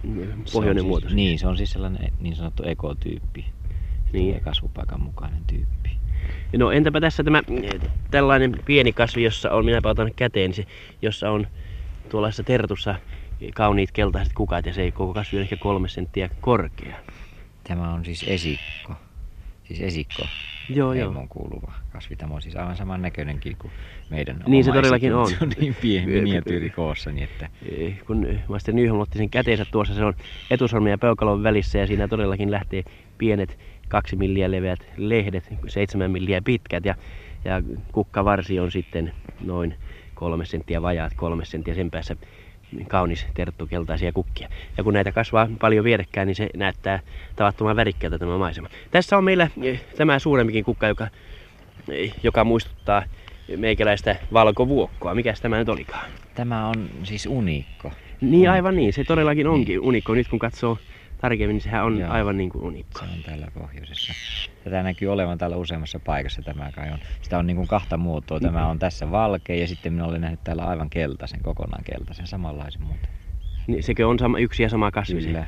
pohjoinen 0.54 0.84
siis, 0.84 0.88
muoto. 0.88 1.08
Niin, 1.12 1.40
se 1.40 1.48
on 1.48 1.58
siis 1.58 1.72
sellainen 1.72 2.14
niin 2.20 2.36
sanottu 2.36 2.64
ekotyyppi. 2.64 3.46
Niin. 4.14 4.42
kasvupaikan 4.42 5.02
mukainen 5.02 5.44
tyyppi. 5.48 5.98
No 6.58 6.72
entäpä 6.72 7.02
tässä 7.02 7.24
tämä 7.24 7.42
tällainen 8.12 8.60
pieni 8.66 8.94
kasvi, 8.94 9.24
jossa 9.24 9.52
on, 9.52 9.66
minäpä 9.66 9.90
otan 9.90 10.12
käteen, 10.16 10.54
se, 10.54 10.66
jossa 11.02 11.32
on 11.32 11.48
tuollaisessa 12.10 12.44
tertussa 12.44 12.96
kauniit 13.54 13.92
keltaiset 13.92 14.34
kukat 14.34 14.66
ja 14.66 14.74
se 14.74 14.92
koko 14.92 15.14
kasvi 15.14 15.38
on 15.38 15.42
ehkä 15.42 15.58
kolme 15.58 15.90
senttiä 15.90 16.30
korkea. 16.42 16.98
Tämä 17.64 17.94
on 17.94 18.06
siis 18.06 18.26
esikko. 18.28 18.94
Siis 19.64 19.82
esikko. 19.82 20.24
Joo, 20.70 20.94
joo. 20.94 21.26
kuuluva 21.30 21.74
kasvi. 21.92 22.16
Tämä 22.16 22.36
on 22.36 22.42
siis 22.42 22.56
aivan 22.56 22.76
saman 22.76 23.02
näköinenkin 23.02 23.58
kuin 23.58 23.72
meidän 24.10 24.44
Niin 24.48 24.64
se 24.64 24.72
todellakin 24.72 25.16
on. 25.16 25.30
Se 25.30 25.38
on 25.42 25.52
niin 25.60 25.76
pieni 25.82 26.12
miniatyyri 26.12 26.70
koossa. 26.70 27.12
Niin 27.12 27.24
että... 27.24 27.50
Kun 28.08 28.28
Master 28.48 28.74
Nyholm 28.74 29.02
otti 29.02 29.18
sen 29.18 29.30
käteensä 29.30 29.66
tuossa, 29.72 29.94
se 29.94 30.06
on 30.06 30.14
etusormen 30.52 30.92
ja 30.92 30.98
peukalon 30.98 31.44
välissä 31.44 31.78
ja 31.78 31.88
siinä 31.88 32.08
todellakin 32.08 32.52
lähtee 32.52 32.84
pienet 33.18 33.60
kaksi 33.88 34.16
milliä 34.16 34.52
leveät 34.52 34.80
lehdet, 34.98 35.54
seitsemän 35.68 36.12
milliä 36.12 36.42
pitkät 36.42 36.86
ja, 36.86 36.96
ja 37.46 37.62
kukkavarsi 37.92 38.60
on 38.60 38.72
sitten 38.72 39.14
noin 39.42 39.76
kolme 40.14 40.46
senttiä 40.46 40.82
vajaat, 40.82 41.14
kolme 41.16 41.46
senttiä 41.46 41.74
sen 41.74 41.92
päässä 41.92 42.16
kaunis 42.88 43.26
terttukeltaisia 43.34 44.12
kukkia. 44.12 44.50
Ja 44.78 44.84
kun 44.84 44.94
näitä 44.94 45.12
kasvaa 45.12 45.48
paljon 45.60 45.84
vierekkäin, 45.84 46.28
niin 46.28 46.36
se 46.36 46.50
näyttää 46.56 47.00
tavattoman 47.36 47.76
värikkäältä 47.76 48.18
tämä 48.18 48.38
maisema. 48.38 48.70
Tässä 48.92 49.18
on 49.18 49.24
meillä 49.24 49.48
eh, 49.62 49.82
tämä 49.98 50.20
suurempikin 50.20 50.64
kukka, 50.64 50.88
joka, 50.88 51.08
eh, 51.92 52.14
joka 52.24 52.44
muistuttaa 52.44 53.04
meikäläistä 53.58 54.16
valkovuokkoa. 54.34 55.16
Mikä 55.16 55.34
tämä 55.42 55.58
nyt 55.58 55.70
olikaan? 55.70 56.06
Tämä 56.36 56.68
on 56.68 56.90
siis 57.04 57.26
unikko. 57.26 57.92
Niin 58.22 58.50
aivan 58.50 58.76
niin, 58.76 58.94
se 58.94 59.04
todellakin 59.04 59.48
onkin 59.48 59.74
niin. 59.74 59.88
unikko. 59.88 60.14
Nyt 60.14 60.28
kun 60.28 60.40
katsoo 60.40 60.78
tarkemmin, 61.22 61.54
niin 61.54 61.62
sehän 61.62 61.86
on 61.86 62.00
Joo. 62.00 62.12
aivan 62.12 62.38
niin 62.38 62.50
kuin 62.50 62.64
unikko. 62.64 63.00
Se 63.00 63.06
on 63.06 63.24
täällä 63.26 63.48
pohjoisessa. 63.60 64.14
Tätä 64.64 64.84
näkyy 64.84 65.08
olevan 65.08 65.38
täällä 65.38 65.58
useammassa 65.58 66.00
paikassa 66.00 66.42
tämä 66.42 66.72
kai 66.76 66.90
on. 66.90 67.00
Sitä 67.22 67.38
on 67.38 67.48
niin 67.48 67.58
kuin 67.58 67.68
kahta 67.68 67.98
muotoa. 67.98 68.40
Tämä 68.40 68.68
on 68.68 68.80
tässä 68.80 69.12
valkea 69.12 69.56
ja 69.56 69.68
sitten 69.68 69.94
minä 69.94 70.06
olen 70.06 70.22
nähnyt 70.22 70.44
täällä 70.44 70.66
aivan 70.66 70.90
keltaisen, 70.90 71.40
kokonaan 71.44 71.84
keltaisen, 71.84 72.28
samanlaisen 72.28 72.82
muuten. 72.82 73.10
Niin, 73.68 73.84
sekö 73.84 74.08
on 74.08 74.20
sama, 74.20 74.40
yksi 74.40 74.64
ja 74.64 74.70
sama 74.70 74.92
kasvi? 74.92 75.22
Kyllä. 75.22 75.46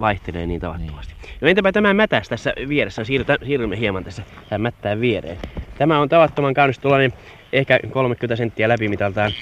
Vaihtelee 0.00 0.46
niin 0.46 0.60
tavattomasti. 0.60 1.14
Niin. 1.22 1.38
No 1.40 1.48
entäpä 1.48 1.72
tämä 1.72 1.94
mätäs 1.94 2.28
tässä 2.28 2.52
vieressä? 2.68 3.02
Siirrymme 3.44 3.78
hieman 3.78 4.04
tässä 4.04 4.22
tämän 4.48 4.60
mättään 4.60 5.00
viereen. 5.00 5.38
Tämä 5.78 6.00
on 6.00 6.08
tavattoman 6.08 6.54
kaunis 6.54 6.78
tuollainen 6.78 7.12
ehkä 7.52 7.80
30 7.92 8.36
senttiä 8.36 8.68
läpimitaltaan 8.68 9.32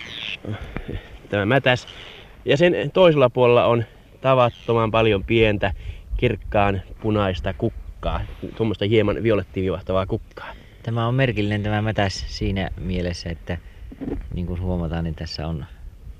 tämä 1.28 1.46
mätäs. 1.46 1.86
Ja 2.44 2.56
sen 2.56 2.90
toisella 2.92 3.30
puolella 3.30 3.64
on 3.64 3.84
tavattoman 4.24 4.90
paljon 4.90 5.24
pientä 5.24 5.72
kirkkaan 6.16 6.82
punaista 7.02 7.54
kukkaa, 7.54 8.20
tuommoista 8.56 8.84
hieman 8.84 9.22
violettivivahtavaa 9.22 10.06
kukkaa. 10.06 10.52
Tämä 10.82 11.06
on 11.06 11.14
merkillinen 11.14 11.62
tämä 11.62 11.82
mätäs 11.82 12.24
siinä 12.38 12.70
mielessä, 12.80 13.30
että 13.30 13.58
niin 14.34 14.46
kuin 14.46 14.60
huomataan, 14.60 15.04
niin 15.04 15.14
tässä 15.14 15.46
on 15.46 15.64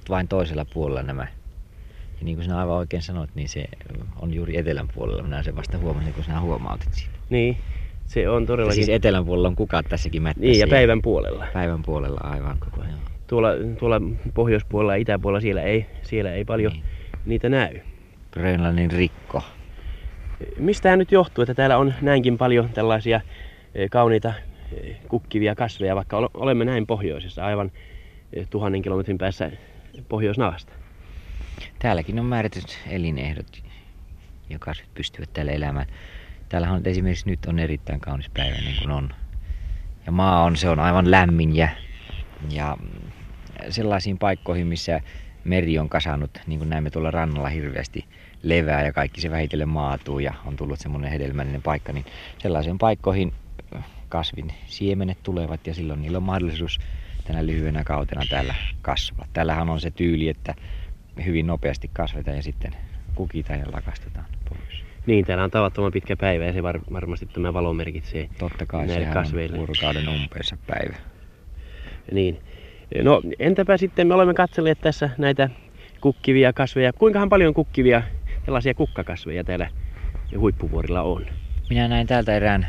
vain 0.09 0.29
toisella 0.29 0.65
puolella 0.65 1.03
nämä. 1.03 1.27
Ja 2.19 2.25
niin 2.25 2.37
kuin 2.37 2.45
sinä 2.45 2.59
aivan 2.59 2.77
oikein 2.77 3.03
sanoit, 3.03 3.31
niin 3.35 3.49
se 3.49 3.65
on 4.21 4.35
juuri 4.35 4.57
etelän 4.57 4.89
puolella. 4.95 5.23
Minä 5.23 5.43
sen 5.43 5.57
vasta 5.57 5.79
huomasin, 5.79 6.15
kun 6.15 6.25
sinä 6.25 6.41
huomautit 6.41 6.95
siitä. 6.95 7.15
Niin, 7.31 7.57
se 8.07 8.29
on 8.29 8.47
todellakin... 8.47 8.81
Ja 8.81 8.87
siis 8.87 8.97
etelän 8.97 9.25
puolella 9.25 9.49
on 9.49 9.57
kukat 9.57 9.87
tässäkin 9.89 10.23
mättässä. 10.23 10.51
Niin, 10.51 10.61
ja 10.61 10.67
päivän 10.67 11.03
puolella. 11.03 11.47
Päivän 11.53 11.83
puolella, 11.83 12.21
aivan. 12.23 12.59
Koko 12.59 12.81
ajan. 12.81 12.99
Tuolla, 13.27 13.49
tuolla 13.79 14.01
pohjoispuolella 14.35 14.97
ja 14.97 15.01
itäpuolella 15.01 15.41
siellä 15.41 15.63
ei, 15.63 15.87
siellä 16.03 16.33
ei 16.33 16.45
paljon 16.45 16.73
niin. 16.73 16.85
niitä 17.27 17.49
näy. 17.49 17.81
Grönlannin 18.35 18.91
rikko. 18.91 19.43
Mistä 20.59 20.97
nyt 20.97 21.13
johtuu, 21.13 21.43
että 21.43 21.55
täällä 21.55 21.79
on 21.79 21.95
näinkin 22.01 22.39
paljon 22.39 22.69
tällaisia 22.69 23.21
e, 23.75 23.89
kauniita 23.89 24.35
e, 24.73 24.95
kukkivia 25.09 25.55
kasveja, 25.55 25.97
vaikka 25.97 26.31
olemme 26.35 26.65
näin 26.65 26.87
pohjoisessa, 26.87 27.45
aivan 27.45 27.73
e, 28.33 28.45
tuhannen 28.51 28.83
kilometrin 28.83 29.19
päässä 29.19 29.51
pohjoisnavasta? 30.09 30.73
Täälläkin 31.79 32.21
on 32.21 32.27
määrätyt 32.27 32.79
elinehdot, 32.91 33.63
ja 34.51 34.59
kasvit 34.59 34.95
pystyvät 34.95 35.33
täällä 35.33 35.53
elämään. 35.53 35.87
Täällähän 36.49 36.77
on 36.77 36.83
esimerkiksi 36.85 37.31
nyt 37.31 37.47
on 37.47 37.59
erittäin 37.59 38.01
kaunis 38.01 38.31
päivä, 38.35 38.57
niin 38.57 38.77
kuin 38.79 38.91
on. 38.91 39.11
Ja 40.07 40.13
maa 40.13 40.45
on, 40.45 40.57
se 40.57 40.69
on 40.69 40.81
aivan 40.81 41.11
lämmin 41.11 41.57
ja, 41.57 41.69
ja 42.51 42.77
sellaisiin 43.69 44.19
paikkoihin, 44.19 44.67
missä 44.67 45.01
meri 45.45 45.79
on 45.79 45.89
kasannut, 45.89 46.39
niin 46.47 46.59
kuin 46.59 46.71
näemme 46.71 46.91
tuolla 46.91 47.11
rannalla 47.11 47.49
hirveästi 47.49 48.05
levää 48.45 48.85
ja 48.85 48.93
kaikki 48.93 49.21
se 49.21 49.31
vähitellen 49.31 49.69
maatuu 49.69 50.19
ja 50.19 50.35
on 50.47 50.57
tullut 50.57 50.79
semmoinen 50.79 51.11
hedelmällinen 51.11 51.63
paikka, 51.63 51.93
niin 51.93 52.05
sellaisiin 52.39 52.79
paikkoihin 52.79 53.33
kasvin 54.09 54.53
siemenet 54.67 55.19
tulevat 55.23 55.67
ja 55.67 55.75
silloin 55.75 56.03
niillä 56.03 56.19
on 56.19 56.23
mahdollisuus 56.23 56.79
tänä 57.25 57.47
lyhyenä 57.47 57.85
kautena 57.85 58.23
täällä 58.31 58.55
kasvaa. 58.83 59.27
Täällähän 59.33 59.71
on 59.71 59.81
se 59.81 59.91
tyyli, 59.91 60.29
että 60.29 60.55
hyvin 61.25 61.47
nopeasti 61.47 61.91
kasvetaan 61.93 62.37
ja 62.37 62.43
sitten 62.43 62.73
kukitaan 63.15 63.61
ja 63.61 63.67
lakastetaan 63.73 64.27
pois. 64.49 64.85
Niin, 65.07 65.25
täällä 65.25 65.45
on 65.45 65.51
tavattoman 65.51 65.93
pitkä 65.93 66.17
päivä 66.17 66.45
ja 66.45 66.53
se 66.53 66.63
var, 66.63 66.81
varmasti 66.93 67.27
tämä 67.27 67.55
valo 67.55 67.75
merkitsee 67.75 68.29
Totta 68.39 68.67
kai 68.67 68.87
näille 68.87 69.07
kasveille. 69.07 69.53
on 69.53 69.59
vuorokauden 69.59 70.09
umpeensa 70.09 70.57
päivä. 70.67 70.97
Niin. 72.13 72.39
No 73.03 73.23
entäpä 73.39 73.77
sitten 73.77 74.07
me 74.07 74.15
olemme 74.15 74.35
katselleet 74.35 74.81
tässä 74.81 75.11
näitä 75.19 75.51
kukkivia 76.01 76.53
kasveja. 76.53 76.93
Kuinkahan 76.93 77.29
paljon 77.29 77.55
kukkivia 77.55 78.03
tällaisia 78.45 78.75
kukkakasveja 78.75 79.45
täällä 79.45 79.69
huippuvuorilla 80.39 81.03
on? 81.03 81.27
Minä 81.71 81.89
näin 81.89 82.07
täältä 82.07 82.37
erään 82.37 82.67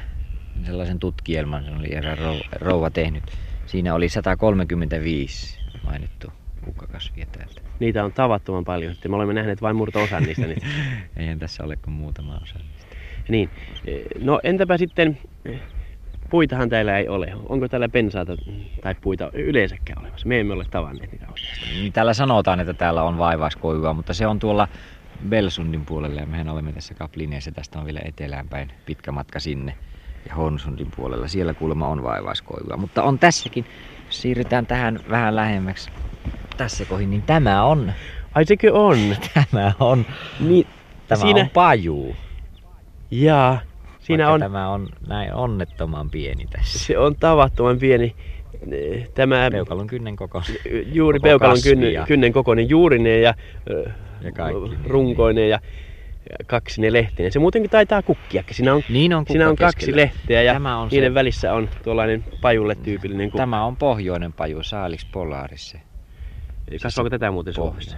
sellaisen 0.66 1.00
tutkielman, 1.00 1.64
se 1.64 1.72
oli 1.72 1.96
erään 1.96 2.18
rouva, 2.62 2.90
tehnyt. 2.90 3.24
Siinä 3.66 3.94
oli 3.94 4.10
135 4.10 5.60
mainittu 5.86 6.34
kukkakasvia 6.62 7.26
täältä. 7.32 7.62
Niitä 7.80 8.06
on 8.06 8.14
tavattoman 8.14 8.66
paljon. 8.66 8.94
Sitten 8.94 9.12
me 9.12 9.16
olemme 9.16 9.34
nähneet 9.34 9.62
vain 9.62 9.76
murto-osan 9.76 10.24
niistä 10.24 10.48
nyt. 10.48 10.58
Eihän 11.18 11.40
tässä 11.40 11.64
ole 11.64 11.76
kuin 11.76 11.94
muutama 11.94 12.40
osa 12.44 12.60
niistä. 12.60 12.96
Niin. 13.30 13.50
No 14.20 14.40
entäpä 14.44 14.78
sitten, 14.78 15.18
puitahan 16.30 16.70
täällä 16.70 16.98
ei 16.98 17.08
ole. 17.08 17.34
Onko 17.50 17.68
täällä 17.68 17.90
pensaata 17.90 18.38
tai 18.82 18.96
puita 19.02 19.30
yleensäkään 19.34 20.02
olemassa? 20.02 20.28
Me 20.28 20.40
emme 20.40 20.54
ole 20.54 20.66
tavanneet 20.72 21.12
niitä 21.12 21.26
oikeastaan. 21.28 21.92
Täällä 21.94 22.14
sanotaan, 22.14 22.60
että 22.60 22.74
täällä 22.74 23.04
on 23.04 23.18
vaivaiskoivua, 23.18 23.94
mutta 23.94 24.14
se 24.14 24.28
on 24.28 24.40
tuolla 24.40 24.68
Belsundin 25.26 25.86
puolella 25.86 26.20
ja 26.22 26.28
mehän 26.28 26.50
olemme 26.50 26.74
tässä 26.74 26.94
Kaplineessa. 26.94 27.52
Tästä 27.52 27.80
on 27.80 27.86
vielä 27.86 28.00
etelään 28.06 28.50
päin 28.50 28.72
pitkä 28.86 29.12
matka 29.12 29.40
sinne 29.40 29.74
ja 30.30 30.36
Hornsundin 30.36 30.92
puolella. 30.96 31.28
Siellä 31.28 31.54
kuulemma 31.54 31.88
on 31.88 32.04
vaivaiskoivua, 32.04 32.78
mutta 32.78 33.04
on 33.04 33.20
tässäkin. 33.20 33.66
Siirrytään 34.10 34.66
tähän 34.66 35.00
vähän 35.10 35.36
lähemmäksi 35.36 35.90
tässä 36.58 36.86
kohin, 36.86 37.10
niin 37.10 37.22
tämä 37.24 37.64
on, 37.64 37.94
Ai 38.36 38.46
sekö 38.46 38.74
on? 38.74 38.98
tämä 39.52 39.74
on, 39.80 40.06
Niin, 40.40 40.68
tämä 41.08 41.22
Siinä- 41.22 41.42
on 41.42 41.50
pajuu. 41.50 42.16
jaa. 43.12 43.60
Siinä 44.00 44.24
Vaikka 44.28 44.34
on, 44.34 44.40
Tämä 44.52 44.70
on 44.70 44.90
näin 45.08 45.34
onnettoman 45.34 46.10
pieni 46.10 46.46
tässä. 46.48 46.80
se 46.80 46.98
on 46.98 47.16
tavattoman 47.16 47.80
pieni. 47.80 48.16
Tämä 49.14 49.50
Peukalon 49.52 49.88
kynnen 49.88 50.16
koko. 50.16 50.42
juuri 50.86 51.20
koko 51.20 51.28
peukalon 51.30 51.58
kynnen, 51.64 52.06
kynnen 52.08 52.34
kokoinen 52.34 52.70
juurinen 52.70 53.22
ja, 53.22 53.34
Ja 54.22 54.32
kaikki, 54.32 54.70
niin, 54.70 54.86
runkoinen 54.86 55.50
ja 55.50 55.60
ja 56.30 56.46
kaksinen 56.48 56.94
lehtinen. 56.94 57.32
Se 57.32 57.40
muutenkin 57.40 57.72
taitaa 57.72 58.02
kukkia. 58.02 58.44
Siinä 58.52 58.74
on, 58.74 58.82
Niin 58.90 59.14
on 59.14 59.26
siinä 59.28 59.50
on 59.50 59.56
kaksi 59.56 59.78
keskellä. 59.78 60.02
lehteä 60.02 60.42
ja 60.42 60.54
Tämä 60.54 60.78
on 60.78 60.88
niiden 60.92 61.10
se- 61.12 61.14
välissä 61.14 61.54
on 61.54 61.70
tuollainen 61.84 62.24
pajulle 62.42 62.76
tyypillinen 62.76 63.28
kukka. 63.32 63.38
Tämä 63.38 63.66
on 63.66 63.78
pohjoinen 63.78 64.34
paju, 64.34 64.64
Saalix 64.64 65.06
polaris 65.12 65.78
Kasvaako 66.84 67.10
tätä 67.10 67.32
muuten 67.32 67.54
Suomessa? 67.54 67.98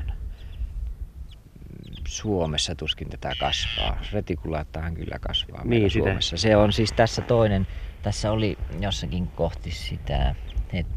Suomessa 2.07 2.75
tuskin 2.75 3.09
tätä 3.09 3.31
kasvaa. 3.39 3.97
Retikulaattahan 4.13 4.93
kyllä 4.95 5.19
kasvaa 5.21 5.61
Niin, 5.65 5.89
sitä. 5.91 6.03
Suomessa. 6.03 6.37
Se 6.37 6.57
on 6.57 6.73
siis 6.73 6.93
tässä 6.93 7.21
toinen. 7.21 7.67
Tässä 8.01 8.31
oli 8.31 8.57
jossakin 8.81 9.27
kohti 9.27 9.71
sitä. 9.71 10.35
Het... 10.73 10.87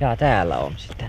Jaa, 0.00 0.16
täällä 0.16 0.58
on 0.58 0.72
sitä. 0.76 1.04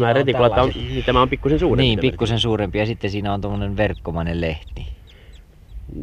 Tämä 0.00 0.08
on 0.08 0.16
retikulatta 0.16 0.62
on, 0.62 0.70
niin 0.74 1.04
tämä 1.04 1.22
on 1.22 1.28
pikkusen 1.28 1.58
suurempi. 1.58 1.82
Niin, 1.82 1.98
pikkusen 1.98 2.38
suurempi 2.38 2.78
ja 2.78 2.86
sitten 2.86 3.10
siinä 3.10 3.32
on 3.32 3.40
tuommoinen 3.40 3.76
verkkomainen 3.76 4.40
lehti. 4.40 4.86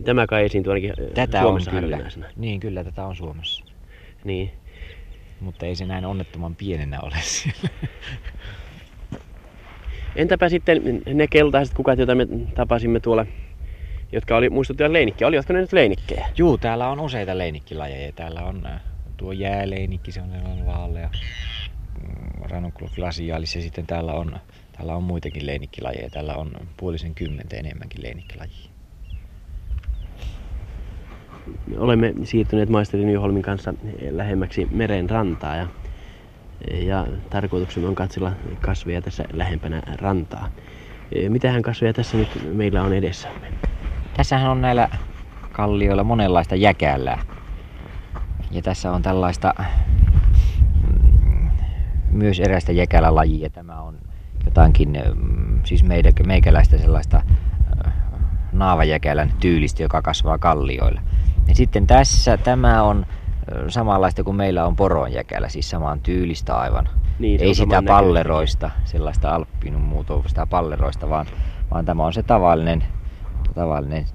Tämä 0.06 0.28
kai 0.28 0.46
esiintyy 0.46 0.74
ainakin 0.74 0.94
ö, 1.00 1.10
Tätä 1.14 1.42
Suomessa 1.42 1.72
on 1.72 1.80
kyllä. 1.80 2.00
Niin, 2.36 2.60
kyllä 2.60 2.84
tätä 2.84 3.06
on 3.06 3.16
Suomessa. 3.16 3.64
Niin. 4.24 4.52
Mutta 5.40 5.66
ei 5.66 5.76
se 5.76 5.86
näin 5.86 6.06
onnettoman 6.06 6.56
pienenä 6.56 7.00
ole 7.00 7.16
siellä. 7.42 7.70
Entäpä 10.16 10.50
sitten 10.50 11.02
ne 11.14 11.28
keltaiset 11.28 11.76
kukat, 11.76 12.00
joita 12.00 12.16
me 12.16 12.28
tapasimme 12.56 13.00
tuolla, 13.00 13.26
jotka 14.12 14.38
oli, 14.38 14.50
muistuttivat 14.50 14.92
leinikkiä. 14.92 15.28
Olivatko 15.28 15.54
ne 15.54 15.62
nyt 15.62 15.74
leinikkejä? 15.74 16.26
Juu, 16.38 16.58
täällä 16.58 16.90
on 16.90 17.00
useita 17.00 17.38
leinikkilajeja. 17.38 18.12
Täällä 18.12 18.42
on 18.42 18.66
äh, 18.66 18.82
tuo 19.18 19.32
jääleinikki, 19.32 20.12
se 20.12 20.22
on 20.22 20.30
sellainen 20.32 20.66
vaalea. 20.66 21.10
Ranunculus 22.42 22.96
glacialis 22.96 23.56
ja 23.56 23.62
sitten 23.62 23.88
täällä 23.88 24.14
on, 24.14 24.40
täällä 24.78 24.96
on 24.96 25.04
muitakin 25.04 25.46
leinikkilajeja. 25.46 26.10
Täällä 26.10 26.36
on 26.36 26.52
puolisen 26.78 27.16
kymmentä 27.16 27.56
enemmänkin 27.56 28.04
leinikkilajia. 28.04 28.72
olemme 31.78 32.14
siirtyneet 32.24 32.70
maisteri 32.70 33.06
Nyholmin 33.06 33.42
kanssa 33.42 33.74
lähemmäksi 34.12 34.68
meren 34.72 35.10
rantaa 35.10 35.56
ja, 35.56 35.68
ja 36.72 37.08
tarkoituksena 37.30 37.88
on 37.88 37.96
katsella 37.96 38.32
kasveja 38.62 39.02
tässä 39.02 39.26
lähempänä 39.34 39.82
rantaa. 40.02 40.50
Mitähän 41.30 41.62
kasveja 41.62 41.94
tässä 41.94 42.18
nyt 42.18 42.30
meillä 42.54 42.84
on 42.84 42.94
edessämme? 42.94 43.48
Tässähän 44.18 44.52
on 44.52 44.62
näillä 44.62 44.90
kallioilla 45.52 46.04
monenlaista 46.04 46.56
jäkälää. 46.56 47.26
Ja 48.52 48.62
tässä 48.62 48.92
on 48.92 49.02
tällaista 49.02 49.54
myös 52.12 52.40
erästä 52.40 52.72
jäkälälajia. 52.72 53.50
Tämä 53.50 53.82
on 53.82 53.98
jotakin, 54.46 54.98
mm, 55.16 55.60
siis 55.64 55.84
meidän, 55.84 56.14
meikäläistä 56.26 56.78
sellaista 56.78 57.18
äh, 57.88 57.94
naavajäkälän 58.52 59.32
tyylistä, 59.40 59.84
joka 59.84 60.02
kasvaa 60.02 60.38
kallioilla. 60.38 61.02
Ja 61.48 61.56
sitten 61.56 61.88
tässä 61.88 62.38
tämä 62.38 62.84
on 62.84 63.06
äh, 63.08 63.64
samanlaista 63.68 64.24
kuin 64.24 64.36
meillä 64.36 64.66
on 64.66 64.76
poronjäkälä, 64.76 65.50
siis 65.50 65.70
samaan 65.70 66.00
tyylistä 66.00 66.58
aivan. 66.58 66.90
Niin, 67.20 67.42
Ei 67.42 67.56
sitä 67.56 67.84
palleroista, 67.88 68.72
sellaista 68.86 69.36
alppinun 69.36 69.82
muutoa, 69.82 70.24
sitä 70.28 70.46
palleroista, 70.46 71.10
vaan, 71.10 71.26
vaan 71.72 71.86
tämä 71.86 72.06
on 72.06 72.14
se 72.14 72.24
tavallinen, 72.24 72.84
tavallinen 73.56 74.06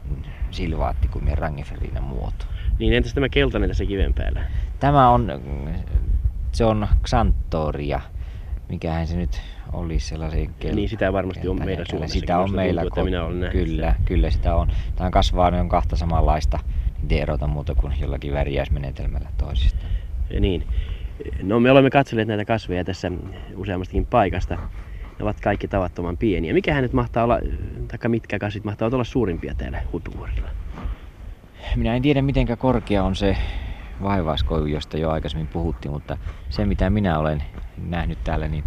silvaattikumien 0.50 1.38
rangiferinen 1.38 2.02
muoto. 2.02 2.44
Niin 2.78 2.92
entäs 2.92 3.14
tämä 3.14 3.28
keltainen 3.28 3.70
tässä 3.70 3.84
kiven 3.84 4.14
päällä? 4.14 4.44
Tämä 4.80 5.10
on, 5.10 5.32
se 6.56 6.64
on 6.64 6.88
Xanthoria. 7.04 8.00
Mikähän 8.68 9.06
se 9.06 9.16
nyt 9.16 9.40
olisi 9.72 10.06
sellaisen 10.08 10.46
kel- 10.46 10.74
Niin, 10.74 10.88
sitä 10.88 11.12
varmasti 11.12 11.48
on 11.48 11.64
meillä. 11.64 11.84
Suomessakin. 11.90 12.20
Sitä 12.20 12.38
on 12.38 12.54
meillä 12.54 12.80
tuntuu, 12.80 13.06
että 13.06 13.10
minä 13.10 13.24
olen 13.24 13.52
Kyllä, 13.52 13.94
kyllä 14.04 14.30
sitä 14.30 14.54
on. 14.54 14.68
Tämä 14.96 15.10
kasvaa 15.10 15.50
noin 15.50 15.68
kahta 15.68 15.96
samanlaista. 15.96 16.58
Niitä 17.00 17.14
ei 17.14 17.20
erota 17.20 17.46
muuta 17.46 17.74
kuin 17.74 17.92
jollakin 18.00 18.32
värjäismenetelmällä 18.32 19.28
toisista. 19.38 19.78
Ja 20.30 20.40
niin. 20.40 20.66
No 21.42 21.60
me 21.60 21.70
olemme 21.70 21.90
katselleet 21.90 22.28
näitä 22.28 22.44
kasveja 22.44 22.84
tässä 22.84 23.12
useammastakin 23.56 24.06
paikasta. 24.06 24.54
Ne 24.54 25.22
ovat 25.22 25.40
kaikki 25.40 25.68
tavattoman 25.68 26.16
pieniä. 26.16 26.54
Mikähän 26.54 26.82
nyt 26.82 26.92
mahtaa 26.92 27.24
olla, 27.24 27.38
taikka 27.88 28.08
mitkä 28.08 28.38
kasvit 28.38 28.64
mahtaa 28.64 28.90
olla 28.92 29.04
suurimpia 29.04 29.54
täällä 29.54 29.82
huippuvuorilla? 29.92 30.48
Minä 31.76 31.96
en 31.96 32.02
tiedä 32.02 32.22
miten 32.22 32.46
korkea 32.58 33.04
on 33.04 33.16
se 33.16 33.36
vaivaiskoivu, 34.02 34.66
josta 34.66 34.98
jo 34.98 35.10
aikaisemmin 35.10 35.46
puhuttiin, 35.46 35.92
mutta 35.92 36.18
se 36.50 36.66
mitä 36.66 36.90
minä 36.90 37.18
olen 37.18 37.42
nähnyt 37.88 38.18
täällä, 38.24 38.48
niin 38.48 38.64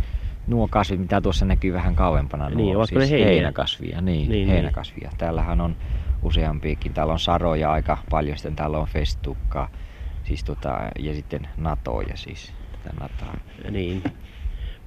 nuo 0.48 0.68
kasvit, 0.68 1.00
mitä 1.00 1.22
tuossa 1.22 1.46
näkyy 1.46 1.74
vähän 1.74 1.96
kauempana, 1.96 2.50
nuo 2.50 2.58
Niin, 2.58 2.78
ne 2.78 2.86
siis 2.86 3.12
heiniä? 3.12 3.28
heinäkasvia. 3.28 4.02
Niin, 4.02 4.20
Niin, 4.20 4.30
niin. 4.32 4.48
heinäkasvia. 4.48 5.12
Täällähän 5.18 5.62
on 5.62 5.76
useampiakin. 6.24 6.94
Täällä 6.94 7.14
on 7.14 7.20
saroja 7.20 7.72
aika 7.72 7.98
paljon, 8.10 8.38
sitten 8.38 8.56
täällä 8.56 8.78
on 8.78 8.88
festukkaa 8.88 9.70
siis 10.24 10.44
tota, 10.44 10.80
ja 11.00 11.14
sitten 11.14 11.48
natoja 11.58 12.18
siis. 12.18 12.54
Tätä 12.72 12.96
nataa. 13.00 13.38
Niin. 13.72 14.04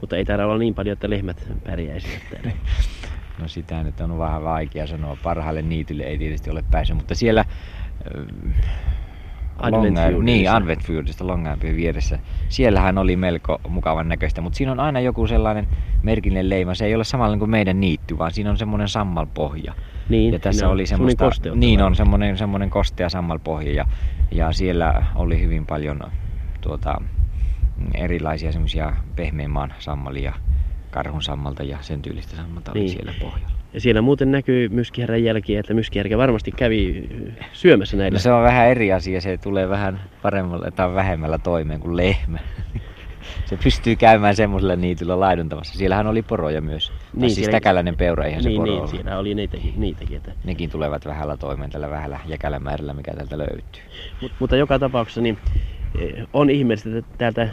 Mutta 0.01 0.17
ei 0.17 0.25
täällä 0.25 0.45
olla 0.45 0.59
niin 0.59 0.75
paljon, 0.75 0.93
että 0.93 1.11
lehmät 1.11 1.49
pärjäisivät 1.65 2.23
täällä. 2.31 2.51
No 3.39 3.49
sitä 3.49 3.83
nyt 3.83 4.01
on 4.01 4.19
vähän 4.19 4.45
vaikea 4.45 4.87
sanoa. 4.87 5.17
Parhaalle 5.23 5.63
niitylle 5.63 6.03
ei 6.03 6.19
tietysti 6.19 6.51
ole 6.51 6.65
päässyt, 6.71 6.97
mutta 6.97 7.15
siellä 7.15 7.45
ö, 9.61 9.67
Adventfjordissa. 9.67 10.23
Niin, 10.25 10.51
Adventfjordista 10.51 11.27
Longampien 11.27 11.77
vieressä. 11.77 12.19
Siellähän 12.49 12.99
oli 12.99 13.17
melko 13.17 13.61
mukavan 13.69 14.09
näköistä, 14.09 14.41
mutta 14.41 14.57
siinä 14.57 14.73
on 14.73 14.81
aina 14.81 15.01
joku 15.01 15.27
sellainen 15.27 15.69
merkillinen 16.03 16.49
leima. 16.51 16.75
Se 16.75 16.85
ei 16.85 16.95
ole 16.95 17.05
samanlainen 17.05 17.39
kuin 17.39 17.51
meidän 17.51 17.81
niitty, 17.81 18.19
vaan 18.19 18.31
siinä 18.33 18.51
on 18.51 18.57
semmoinen 18.59 18.89
sammalpohja. 18.89 19.75
Niin, 20.09 20.33
Ja 20.33 20.39
tässä 20.39 20.69
oli 20.69 20.87
semmoinen 20.87 21.17
semmoista, 21.19 21.55
niin 21.55 21.83
on 21.83 21.95
semmoinen, 21.95 22.39
semmoinen 22.39 22.71
kostea 22.71 23.09
sammalpohja 23.09 23.73
ja, 23.73 23.87
ja 24.31 24.53
siellä 24.53 25.07
oli 25.15 25.41
hyvin 25.41 25.67
paljon 25.67 26.01
tuota, 26.61 26.95
erilaisia 27.95 28.53
semmoisia 28.53 28.93
pehmeän 29.17 29.51
maan 29.51 29.75
sammalia, 29.79 30.33
karhun 30.91 31.23
sammalta 31.23 31.63
ja 31.63 31.79
sen 31.81 32.03
tyylistä 32.03 32.37
sammalta 32.37 32.71
oli 32.73 32.81
Niin. 32.81 32.91
siellä 32.93 33.13
pohjalla. 33.21 33.62
Ja 33.75 33.81
siellä 33.81 34.03
muuten 34.03 34.33
näkyy 34.33 34.69
myskihärän 34.69 35.25
jälkiä, 35.25 35.61
että 35.61 35.75
myskihärkä 35.75 36.19
varmasti 36.19 36.53
kävi 36.53 37.09
syömässä 37.53 37.97
näillä. 37.97 38.17
No 38.17 38.21
se 38.21 38.33
on 38.33 38.43
vähän 38.43 38.69
eri 38.69 38.93
asia, 38.93 39.21
se 39.21 39.39
tulee 39.39 39.69
vähän 39.69 40.01
paremmalla 40.23 40.71
tai 40.71 40.95
vähemmällä 40.95 41.39
toimeen 41.39 41.81
kuin 41.81 41.97
lehmä. 41.97 42.39
Se 43.45 43.59
pystyy 43.65 43.97
käymään 43.97 44.37
semmoisella 44.37 44.77
niityllä 44.77 45.21
laiduntamassa. 45.21 45.79
Siellähän 45.79 46.07
oli 46.07 46.23
poroja 46.23 46.61
myös. 46.61 46.93
Niin, 47.15 47.31
siis 47.31 47.49
täkäläinen 47.49 47.97
peura, 47.97 48.25
eihän 48.25 48.43
se 48.43 48.49
niin, 48.49 48.61
poro 48.61 48.71
niin, 48.71 48.79
ollut. 48.79 48.91
siellä 48.91 49.19
oli 49.19 49.35
niitäkin. 49.35 49.73
niitäkin 49.77 50.17
että. 50.17 50.33
Nekin 50.45 50.71
tulevat 50.71 51.07
vähällä 51.07 51.37
toimeen 51.37 51.71
tällä 51.71 51.91
vähällä 51.91 52.21
jäkälämäärällä, 52.27 52.95
mikä 52.95 53.15
täältä 53.15 53.39
löytyy. 53.39 53.83
Mut, 54.21 54.33
mutta 54.39 54.57
joka 54.57 54.79
tapauksessa 54.79 55.21
niin, 55.21 55.39
eh, 56.01 56.27
on 56.33 56.51
ihmeellistä, 56.51 56.99
että 56.99 57.19
täältä 57.19 57.43
eh, 57.43 57.53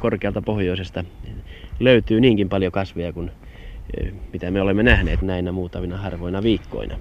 korkealta 0.00 0.42
pohjoisesta 0.42 1.04
löytyy 1.80 2.20
niinkin 2.20 2.48
paljon 2.48 2.72
kasveja 2.72 3.12
kuin 3.12 3.30
mitä 4.32 4.50
me 4.50 4.60
olemme 4.60 4.82
nähneet 4.82 5.22
näinä 5.22 5.52
muutamina 5.52 5.96
harvoina 5.96 6.42
viikkoina. 6.42 6.98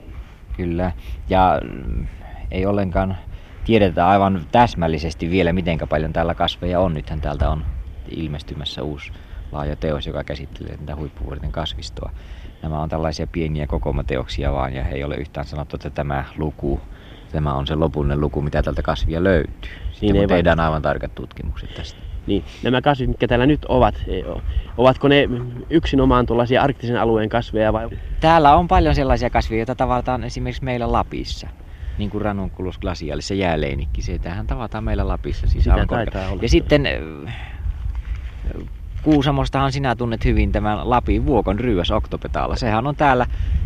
Kyllä. 0.57 0.91
Ja 1.29 1.61
mm, 1.63 2.07
ei 2.51 2.65
ollenkaan 2.65 3.17
tiedetä 3.65 4.07
aivan 4.07 4.41
täsmällisesti 4.51 5.29
vielä, 5.29 5.53
miten 5.53 5.79
paljon 5.89 6.13
täällä 6.13 6.35
kasveja 6.35 6.79
on. 6.79 6.93
Nythän 6.93 7.21
täältä 7.21 7.49
on 7.49 7.65
ilmestymässä 8.09 8.83
uusi 8.83 9.11
laaja 9.51 9.75
teos, 9.75 10.07
joka 10.07 10.23
käsittelee 10.23 10.77
tätä 10.77 10.95
huippuvuorten 10.95 11.51
kasvistoa. 11.51 12.11
Nämä 12.61 12.79
on 12.79 12.89
tällaisia 12.89 13.27
pieniä 13.27 13.67
kokoomateoksia 13.67 14.53
vaan 14.53 14.73
ja 14.73 14.85
ei 14.87 15.03
ole 15.03 15.15
yhtään 15.15 15.45
sanottu, 15.45 15.75
että 15.75 15.89
tämä 15.89 16.23
luku, 16.37 16.81
tämä 17.31 17.53
on 17.53 17.67
se 17.67 17.75
lopullinen 17.75 18.21
luku, 18.21 18.41
mitä 18.41 18.63
tältä 18.63 18.81
kasvia 18.81 19.23
löytyy. 19.23 19.71
Sitten 19.91 20.13
niin 20.13 20.29
tehdään 20.29 20.59
aivan 20.59 20.81
tarkat 20.81 21.15
tutkimukset 21.15 21.73
tästä. 21.73 22.08
Niin, 22.29 22.43
nämä 22.63 22.81
kasvit, 22.81 23.07
mitkä 23.07 23.27
täällä 23.27 23.45
nyt 23.45 23.65
ovat, 23.65 23.95
e, 24.07 24.21
ovatko 24.77 25.07
ne 25.07 25.29
yksinomaan 25.69 26.25
tuollaisia 26.25 26.61
arktisen 26.61 27.01
alueen 27.01 27.29
kasveja 27.29 27.73
vai? 27.73 27.89
Täällä 28.19 28.55
on 28.55 28.67
paljon 28.67 28.95
sellaisia 28.95 29.29
kasveja, 29.29 29.59
joita 29.59 29.75
tavataan 29.75 30.23
esimerkiksi 30.23 30.63
meillä 30.63 30.91
Lapissa. 30.91 31.47
Niin 31.97 32.09
kuin 32.09 32.21
ranunculus 32.21 32.79
glacialis, 32.79 33.27
se 33.27 33.35
jääleinikki, 33.35 34.01
se 34.01 34.19
tähän 34.19 34.47
tavataan 34.47 34.83
meillä 34.83 35.07
Lapissa. 35.07 35.47
Siis 35.47 35.63
Sitä 35.63 35.85
taitaa 35.87 36.29
olla. 36.29 36.41
Ja 36.41 36.49
sitten 36.49 36.87
Kuusamostahan 39.01 39.71
sinä 39.71 39.95
tunnet 39.95 40.25
hyvin 40.25 40.51
tämän 40.51 40.89
Lapin 40.89 41.25
vuokon 41.25 41.59
ryös 41.59 41.91
oktopetaalla. 41.91 42.55
Sehän 42.55 42.87
on 42.87 42.95
täällä 42.95 43.25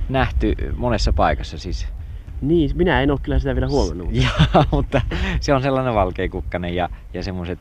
nähty 0.10 0.54
monessa 0.76 1.14
paikassa 1.14 1.58
siis. 1.58 1.88
Niin, 2.48 2.72
minä 2.76 3.02
en 3.02 3.12
ole 3.12 3.20
kyllä 3.24 3.40
sitä 3.40 3.56
vielä 3.56 3.68
huomannut. 3.68 4.10
ja, 4.12 4.30
mutta 4.72 5.02
se 5.40 5.54
on 5.54 5.62
sellainen 5.62 5.94
valkeakukkanen 5.94 6.76
ja, 6.76 6.90
ja 7.14 7.24
semmoiset 7.24 7.60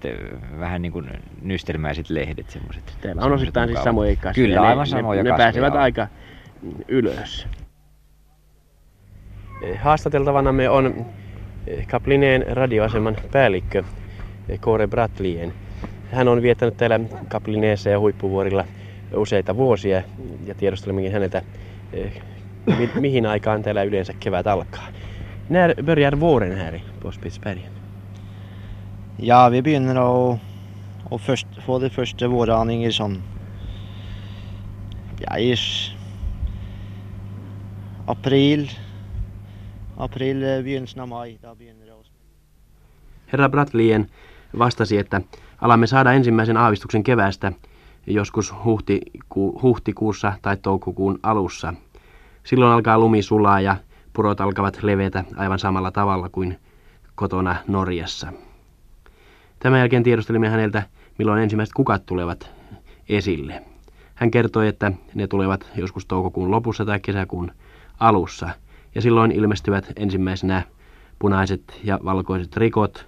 vähän 0.59 0.83
niin 0.83 0.93
kuin 0.93 1.09
nystelmäiset 1.43 2.11
lehdet. 2.11 2.51
Semmoset, 2.51 2.97
Teillä 3.01 3.23
on 3.23 3.33
osittain 3.33 3.69
siis 3.69 3.83
samoja 3.83 4.17
kasveja. 4.17 4.35
Kyllä, 4.35 4.61
aivan 4.61 4.87
samoja 4.87 5.23
ne, 5.23 5.31
ne 5.31 5.37
pääsevät 5.37 5.75
aika 5.75 6.09
ylös. 6.89 7.47
Haastateltavanamme 9.81 10.69
on 10.69 11.07
Kaplineen 11.91 12.45
radioaseman 12.51 13.17
päällikkö 13.33 13.83
Kore 14.61 14.87
Bratlien. 14.87 15.53
Hän 16.13 16.29
on 16.29 16.43
viettänyt 16.43 16.77
täällä 16.77 17.01
Kaplineessa 17.29 17.91
ja 17.91 18.01
Huippuvuorilla 18.01 18.65
useita 19.17 19.57
vuosia 19.57 20.03
ja 20.47 20.55
tiedustelemmekin 20.55 21.13
häneltä, 21.13 21.43
mi- 22.67 23.01
mihin 23.01 23.27
aikaan 23.27 23.63
täällä 23.63 23.83
yleensä 23.83 24.13
kevät 24.21 24.47
alkaa. 24.47 24.89
När 25.49 25.75
börjar 25.83 26.21
våren 26.21 26.57
här 26.57 26.81
på 27.01 27.13
Spitsbergen? 27.13 27.73
Ja, 29.19 29.51
vi 29.51 29.63
begynner 29.63 29.99
å, 30.01 30.39
å 31.11 31.19
først, 31.19 31.47
få 31.67 31.79
de 31.79 31.91
første 31.91 32.29
våraninger 32.31 32.91
sånn 32.91 33.19
ja, 35.21 35.37
i 35.37 35.55
april. 38.07 38.69
April, 39.97 40.41
begynnelsen 40.65 41.01
av 41.01 41.09
mai. 41.09 41.39
Da 41.43 41.55
begynner 41.55 41.87
det 41.87 41.93
å 41.93 42.03
Herra 43.33 43.49
Bratlien 43.49 44.09
vastasi, 44.59 44.99
että 44.99 45.21
alamme 45.61 45.87
saada 45.87 46.13
ensimmäisen 46.13 46.57
aavistuksen 46.57 47.03
keväästä 47.03 47.53
joskus 48.07 48.55
huhtiku, 48.65 49.61
huhtikuussa 49.63 50.33
tai 50.43 50.57
toukokuun 50.57 51.19
alussa. 51.23 51.75
Silloin 52.45 52.73
alkaa 52.73 52.99
lumi 52.99 53.23
sulaa 53.23 53.61
ja 53.61 53.77
purot 54.13 54.41
alkavat 54.41 54.83
levetä 54.83 55.25
aivan 55.37 55.59
samalla 55.59 55.91
tavalla 55.91 56.29
kuin 56.29 56.59
kotona 57.15 57.57
Norjassa. 57.69 58.33
Tämän 59.59 59.79
jälkeen 59.79 60.03
tiedustelimme 60.03 60.49
häneltä, 60.49 60.83
milloin 61.19 61.43
ensimmäiset 61.43 61.75
kukat 61.75 62.07
tulevat 62.07 62.51
esille. 63.09 63.63
Hän 64.15 64.31
kertoi, 64.31 64.69
että 64.69 64.93
ne 65.15 65.27
tulevat 65.27 65.71
joskus 65.77 66.07
toukokuun 66.07 66.51
lopussa 66.51 66.85
tai 66.85 67.01
kesäkuun 67.01 67.53
alussa, 68.01 68.49
ja 68.95 69.03
silloin 69.03 69.33
ilmestyvät 69.33 69.93
ensimmäisenä 69.97 70.63
punaiset 71.19 71.81
ja 71.85 71.99
valkoiset 72.05 72.57
rikot, 72.57 73.07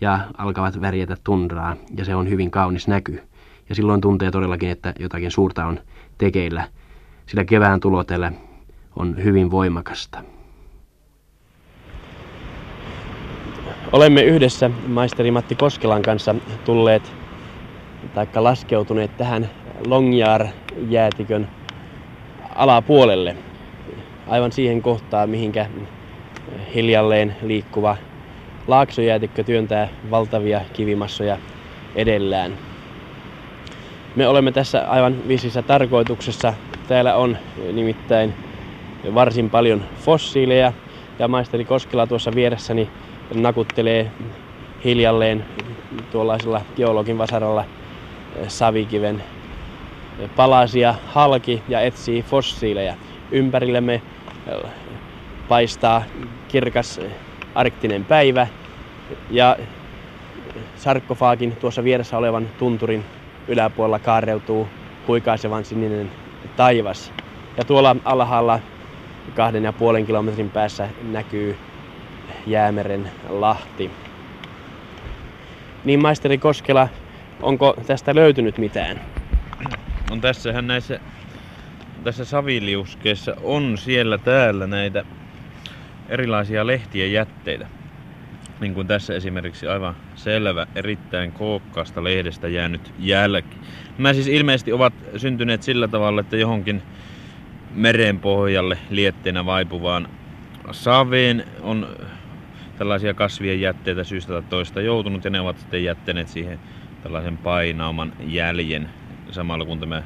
ja 0.00 0.20
alkavat 0.38 0.80
värjätä 0.80 1.16
tundraa 1.24 1.76
ja 1.96 2.04
se 2.04 2.14
on 2.14 2.30
hyvin 2.30 2.50
kaunis 2.50 2.88
näky. 2.88 3.22
Ja 3.68 3.74
silloin 3.74 4.00
tuntee 4.00 4.30
todellakin, 4.30 4.70
että 4.70 4.94
jotakin 4.98 5.30
suurta 5.30 5.66
on 5.66 5.80
tekeillä, 6.18 6.68
sillä 7.26 7.44
kevään 7.44 7.80
tulo 7.80 8.04
täällä 8.04 8.32
on 8.96 9.24
hyvin 9.24 9.50
voimakasta. 9.50 10.22
Olemme 13.92 14.22
yhdessä 14.22 14.70
maisteri 14.86 15.30
Matti 15.30 15.54
Koskelan 15.54 16.02
kanssa 16.02 16.34
tulleet 16.64 17.12
tai 18.14 18.26
laskeutuneet 18.34 19.16
tähän 19.16 19.50
Longjar-jäätikön 19.86 21.48
alapuolelle. 22.54 23.36
Aivan 24.26 24.52
siihen 24.52 24.82
kohtaan, 24.82 25.30
mihinkä 25.30 25.66
hiljalleen 26.74 27.36
liikkuva 27.42 27.96
laaksojäätikkö 28.66 29.44
työntää 29.44 29.88
valtavia 30.10 30.60
kivimassoja 30.72 31.38
edellään. 31.94 32.58
Me 34.16 34.28
olemme 34.28 34.52
tässä 34.52 34.84
aivan 34.88 35.28
visissä 35.28 35.62
tarkoituksessa. 35.62 36.54
Täällä 36.88 37.16
on 37.16 37.38
nimittäin 37.72 38.34
varsin 39.14 39.50
paljon 39.50 39.82
fossiileja 40.00 40.72
ja 41.18 41.28
maisteri 41.28 41.64
Koskela 41.64 42.06
tuossa 42.06 42.34
vieressäni 42.34 42.90
nakuttelee 43.34 44.10
hiljalleen 44.84 45.44
tuollaisella 46.12 46.60
geologin 46.76 47.18
vasaralla 47.18 47.64
savikiven 48.48 49.22
palasia 50.36 50.94
halki 51.06 51.62
ja 51.68 51.80
etsii 51.80 52.22
fossiileja. 52.22 52.94
Ympärillemme 53.30 54.02
paistaa 55.48 56.02
kirkas 56.48 57.00
arktinen 57.54 58.04
päivä 58.04 58.46
ja 59.30 59.56
sarkkofaagin 60.76 61.56
tuossa 61.56 61.84
vieressä 61.84 62.18
olevan 62.18 62.48
tunturin 62.58 63.04
yläpuolella 63.48 63.98
kaareutuu 63.98 64.68
huikaisevan 65.08 65.64
sininen 65.64 66.10
taivas. 66.56 67.12
Ja 67.56 67.64
tuolla 67.64 67.96
alhaalla 68.04 68.60
kahden 69.34 69.64
ja 69.64 69.72
puolen 69.72 70.06
kilometrin 70.06 70.50
päässä 70.50 70.88
näkyy 71.02 71.56
Jäämeren 72.46 73.10
lahti. 73.28 73.90
Niin 75.84 76.02
maisteri 76.02 76.38
Koskela, 76.38 76.88
onko 77.42 77.74
tästä 77.86 78.14
löytynyt 78.14 78.58
mitään? 78.58 79.00
On 80.10 80.20
tässähän 80.20 80.66
näissä 80.66 81.00
tässä 82.04 82.24
saviliuskeessa 82.24 83.36
on 83.42 83.78
siellä 83.78 84.18
täällä 84.18 84.66
näitä 84.66 85.04
erilaisia 86.08 86.66
lehtien 86.66 87.12
jätteitä. 87.12 87.66
Niin 88.60 88.74
kuin 88.74 88.86
tässä 88.86 89.14
esimerkiksi 89.14 89.66
aivan 89.66 89.96
selvä, 90.14 90.66
erittäin 90.74 91.32
kookkaasta 91.32 92.04
lehdestä 92.04 92.48
jäänyt 92.48 92.92
jälki. 92.98 93.56
Nämä 93.98 94.14
siis 94.14 94.28
ilmeisesti 94.28 94.72
ovat 94.72 94.94
syntyneet 95.16 95.62
sillä 95.62 95.88
tavalla, 95.88 96.20
että 96.20 96.36
johonkin 96.36 96.82
merenpohjalle 97.74 98.78
lietteenä 98.90 99.46
vaipuvaan 99.46 100.08
saveen 100.72 101.44
on 101.60 101.96
tällaisia 102.76 103.14
kasvien 103.14 103.60
jätteitä 103.60 104.04
syystä 104.04 104.32
tai 104.32 104.42
toista 104.42 104.80
joutunut 104.80 105.24
ja 105.24 105.30
ne 105.30 105.40
ovat 105.40 105.58
sitten 105.58 105.84
jättäneet 105.84 106.28
siihen 106.28 106.58
tällaisen 107.02 107.38
painauman 107.38 108.12
jäljen 108.26 108.88
samalla 109.30 109.64
kun 109.64 109.80
tämä 109.80 110.02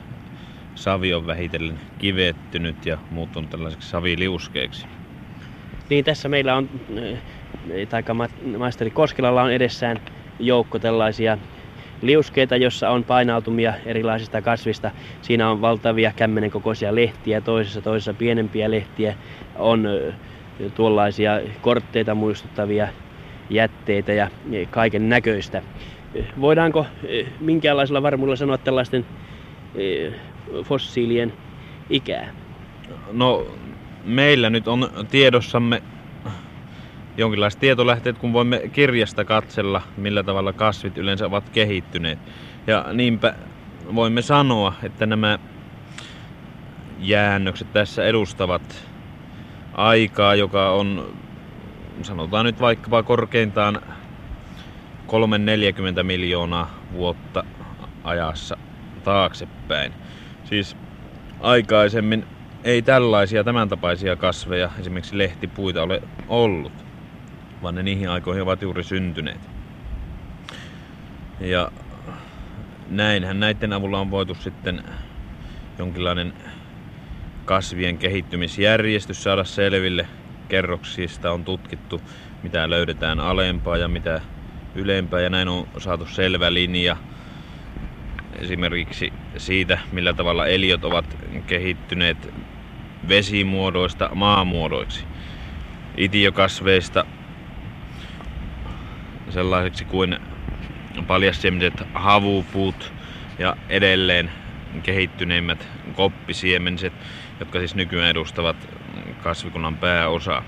savi 0.74 1.14
on 1.14 1.26
vähitellen 1.26 1.81
kivettynyt 1.98 2.87
ja 2.87 2.98
muuttunut 3.11 3.50
tällaiseksi 3.50 3.88
saviliuskeeksi. 3.88 4.87
Niin 5.90 6.04
tässä 6.04 6.28
meillä 6.28 6.57
on, 6.57 6.70
eh, 7.70 7.88
tai 7.88 8.02
maisteri 8.59 8.90
Koskelalla 8.90 9.42
on 9.42 9.52
edessään 9.52 10.00
joukko 10.38 10.78
tällaisia 10.78 11.38
liuskeita, 12.02 12.56
jossa 12.56 12.90
on 12.90 13.04
painautumia 13.04 13.74
erilaisista 13.87 14.42
kasvista. 14.42 14.90
Siinä 15.22 15.50
on 15.50 15.61
valtavia 15.61 16.12
kämmenen 16.16 16.50
kokoisia 16.50 16.94
lehtiä, 16.94 17.40
toisessa 17.40 17.80
toisessa 17.80 18.14
pienempiä 18.14 18.70
lehtiä. 18.70 19.14
On 19.56 19.88
tuollaisia 20.74 21.40
kortteita 21.61 22.14
muistuttavia 22.14 22.88
jätteitä 23.50 24.12
ja 24.12 24.30
eh, 24.52 24.68
kaiken 24.70 25.08
näköistä. 25.08 25.62
Voidaanko 26.40 26.87
minkäänlaisella 27.40 28.02
varmuudella 28.02 28.37
sanoa 28.37 28.58
tällaisten 28.58 29.06
fossiilien 30.64 31.32
ikää? 31.90 32.34
No 33.12 33.46
meillä 34.04 34.50
nyt 34.50 34.68
on 34.68 34.90
tiedossamme 35.11 35.82
jonkinlaiset 37.18 37.61
tietolähteet, 37.61 38.18
kun 38.18 38.33
voimme 38.33 38.62
kirjasta 38.72 39.24
katsella, 39.24 39.83
millä 39.96 40.22
tavalla 40.22 40.52
kasvit 40.52 40.98
yleensä 40.98 41.26
ovat 41.26 41.48
kehittyneet. 41.48 42.18
Ja 42.66 42.87
niinpä 42.92 43.35
voimme 43.94 44.22
sanoa, 44.22 44.72
että 44.83 45.07
nämä 45.07 45.38
jäännökset 46.98 47.72
tässä 47.72 48.04
edustavat 48.04 48.88
aikaa, 49.74 50.35
joka 50.35 50.70
on, 50.70 51.14
sanotaan 52.02 52.46
nyt 52.46 52.61
vaikkapa 52.61 53.02
korkeintaan 53.02 53.83
3-40 55.07 56.02
miljoonaa 56.02 56.70
vuotta 56.92 57.44
ajassa 58.04 58.57
taaksepäin. 59.04 59.92
Siis 60.44 60.76
aikaisemmin 61.40 62.24
ei 62.64 62.83
tällaisia 62.83 63.44
tämän 63.44 63.68
tapaisia 63.68 64.16
kasveja, 64.16 64.70
esimerkiksi 64.81 65.18
lehtipuita, 65.18 65.83
ole 65.83 66.02
ollut, 66.28 66.88
vaan 67.62 67.75
ne 67.75 67.83
niihin 67.83 68.11
aikoihin 68.11 68.42
ovat 68.42 68.62
juuri 68.62 68.85
syntyneet. 68.85 69.40
Ja 71.40 71.73
näinhän 72.88 73.40
näiden 73.40 73.73
avulla 73.73 74.01
on 74.01 74.11
voitu 74.11 74.35
sitten 74.35 74.83
jonkinlainen 75.79 76.33
kasvien 77.44 77.99
kehittymisjärjestys 77.99 79.23
saada 79.23 79.44
selville. 79.44 80.09
Kerroksista 80.49 81.33
on 81.33 81.44
tutkittu, 81.44 82.01
mitä 82.42 82.71
löydetään 82.71 83.21
alempaa 83.21 83.77
ja 83.77 83.88
mitä 83.88 84.21
ylempää 84.75 85.21
ja 85.21 85.31
näin 85.31 85.49
on 85.49 85.68
saatu 85.79 86.07
selvä 86.07 86.55
linja 86.55 86.97
esimerkiksi 88.38 89.12
siitä, 89.37 89.79
millä 89.92 90.12
tavalla 90.12 90.47
eliöt 90.47 90.85
ovat 90.85 91.16
kehittyneet 91.47 92.35
vesimuodoista 93.09 94.11
maamuodoiksi. 94.14 95.05
Itiokasveista 95.97 97.05
sellaisiksi 99.30 99.84
kuin 99.84 100.18
paljasjämiset 101.06 101.82
havupuut 101.94 102.92
ja 103.38 103.56
edelleen 103.68 104.32
kehittyneimmät 104.82 105.68
koppisiemenset, 105.92 106.92
jotka 107.40 107.58
siis 107.58 107.74
nykyään 107.74 108.10
edustavat 108.10 108.56
kasvikunnan 109.22 109.78
pääosaa. 109.78 110.42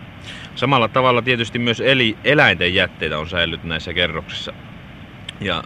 Samalla 0.54 0.88
tavalla 0.88 1.22
tietysti 1.22 1.58
myös 1.58 1.80
eli, 1.80 2.18
eläinten 2.24 2.74
jätteitä 2.74 3.18
on 3.18 3.28
säilynyt 3.28 3.64
näissä 3.64 3.94
kerroksissa. 3.94 4.52
Ja 5.40 5.62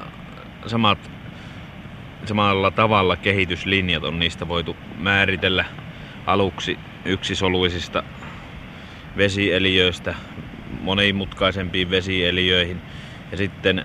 samat, 0.66 1.10
samalla 2.24 2.70
tavalla 2.70 3.16
kehityslinjat 3.16 4.04
on 4.04 4.18
niistä 4.18 4.48
voitu 4.48 4.76
määritellä 4.98 5.64
aluksi 6.26 6.78
yksisoluisista 7.04 8.02
vesieliöistä 9.16 10.14
monimutkaisempiin 10.80 11.90
vesieliöihin. 11.90 12.80
Ja 13.30 13.36
sitten 13.36 13.84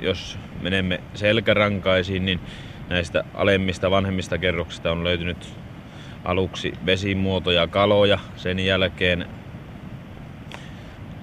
jos 0.00 0.38
menemme 0.60 1.00
selkärankaisiin, 1.14 2.24
niin 2.24 2.40
näistä 2.88 3.24
alemmista 3.34 3.90
vanhemmista 3.90 4.38
kerroksista 4.38 4.92
on 4.92 5.04
löytynyt 5.04 5.54
aluksi 6.24 6.72
vesimuotoja 6.86 7.68
kaloja, 7.68 8.18
sen 8.36 8.58
jälkeen 8.58 9.26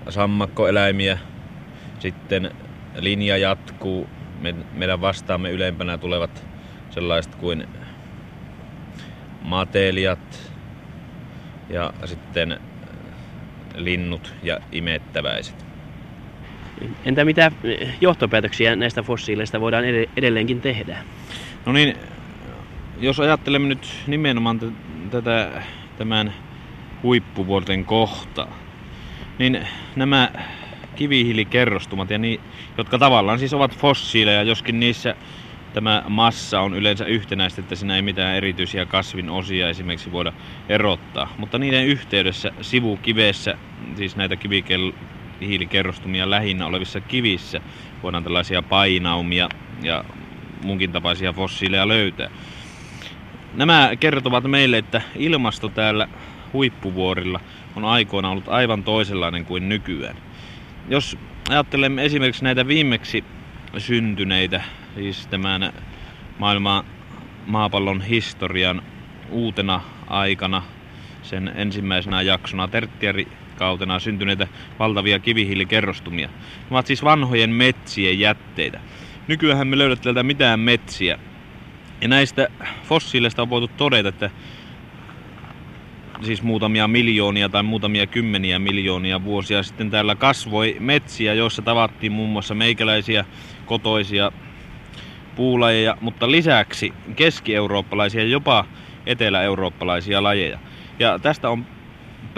sammakkoeläimiä, 0.10 1.18
sitten 2.00 2.52
linja 3.00 3.38
jatkuu, 3.38 4.10
meidän 4.74 5.02
vastaamme 5.02 5.52
ylempänä 5.52 5.98
tulevat 5.98 6.48
sellaiset 6.90 7.36
kuin 7.36 7.68
matelijat 9.42 10.54
ja 11.70 11.94
sitten 12.06 12.60
linnut 13.76 14.34
ja 14.44 14.60
imettäväiset. 14.72 15.69
Entä 17.06 17.26
mitä 17.26 17.52
johtopäätöksiä 18.02 18.76
näistä 18.76 19.04
fossiileista 19.04 19.62
voidaan 19.62 19.84
edelleenkin 20.18 20.62
tehdä? 20.62 20.98
No 21.66 21.72
niin, 21.72 21.96
jos 22.98 23.20
ajattelemme 23.20 23.68
nyt 23.68 24.04
nimenomaan 24.08 24.60
t- 24.60 25.10
tätä 25.10 25.64
tämän 25.98 26.34
huippuvuorten 27.04 27.86
kohtaa, 27.86 28.58
niin 29.40 29.68
nämä 29.96 30.32
kivihiilikerrostumat, 30.96 32.10
ja 32.10 32.18
ni, 32.18 32.40
jotka 32.78 32.98
tavallaan 32.98 33.40
siis 33.40 33.54
ovat 33.54 33.78
fossiileja, 33.78 34.44
joskin 34.44 34.80
niissä 34.80 35.16
tämä 35.74 36.04
massa 36.10 36.62
on 36.62 36.74
yleensä 36.74 37.06
yhtenäistä, 37.06 37.62
että 37.62 37.76
siinä 37.76 37.96
ei 37.96 38.02
mitään 38.02 38.36
erityisiä 38.36 38.86
kasvin 38.86 39.30
osia 39.30 39.70
esimerkiksi 39.70 40.12
voida 40.12 40.34
erottaa. 40.70 41.34
Mutta 41.38 41.58
niiden 41.58 41.86
yhteydessä 41.86 42.52
sivukivessä, 42.62 43.58
siis 43.96 44.16
näitä 44.16 44.36
kivihiilikerrostumia 45.40 46.30
lähinnä 46.30 46.66
olevissa 46.66 47.02
kivissä, 47.02 47.62
voidaan 48.04 48.24
tällaisia 48.24 48.62
painaumia 48.62 49.50
ja 49.82 50.04
munkin 50.64 50.92
tapaisia 50.92 51.34
fossiileja 51.34 51.88
löytää. 51.88 52.30
Nämä 53.54 53.92
kertovat 54.00 54.44
meille, 54.44 54.78
että 54.78 55.02
ilmasto 55.16 55.70
täällä 55.70 56.08
huippuvuorilla 56.54 57.40
on 57.76 57.86
aikoina 57.86 58.30
ollut 58.30 58.48
aivan 58.48 58.84
toisenlainen 58.84 59.46
kuin 59.46 59.70
nykyään. 59.70 60.18
Jos 60.90 61.18
ajattelemme 61.50 62.06
esimerkiksi 62.06 62.44
näitä 62.44 62.68
viimeksi 62.68 63.24
syntyneitä, 63.78 64.62
siis 64.96 65.28
tämän 65.28 65.74
maailman 66.38 66.84
maapallon 67.46 68.02
historian 68.02 68.82
uutena 69.30 69.82
aikana, 70.08 70.64
sen 71.22 71.52
ensimmäisenä 71.56 72.22
jaksona 72.22 72.68
tertiarikautena 73.60 74.00
syntyneitä 74.00 74.48
valtavia 74.80 75.20
kivihiilikerrostumia. 75.20 76.28
Ne 76.28 76.68
ovat 76.72 76.88
siis 76.88 77.04
vanhojen 77.04 77.50
metsien 77.50 78.20
jätteitä. 78.20 78.80
Nykyään 79.28 79.68
me 79.68 79.78
löydät 79.78 80.02
täältä 80.02 80.24
mitään 80.24 80.60
metsiä. 80.60 81.20
Ja 82.02 82.08
näistä 82.08 82.48
fossiileista 82.84 83.42
on 83.42 83.50
voitu 83.50 83.68
todeta, 83.68 84.10
että 84.10 84.30
siis 86.22 86.44
muutamia 86.44 86.88
miljoonia 86.88 87.50
tai 87.50 87.64
muutamia 87.64 88.08
kymmeniä 88.08 88.60
miljoonia 88.60 89.24
vuosia 89.24 89.64
sitten 89.64 89.90
täällä 89.90 90.16
kasvoi 90.16 90.76
metsiä, 90.80 91.34
joissa 91.34 91.62
tavattiin 91.62 92.12
muun 92.12 92.30
muassa 92.30 92.56
meikäläisiä 92.56 93.26
kotoisia 93.66 94.32
puulajeja, 95.36 95.98
mutta 96.02 96.32
lisäksi 96.32 96.94
keski-eurooppalaisia 97.16 98.24
jopa 98.24 98.66
etelä-eurooppalaisia 99.06 100.24
lajeja. 100.24 100.60
Ja 101.00 101.20
tästä 101.20 101.50
on 101.50 101.66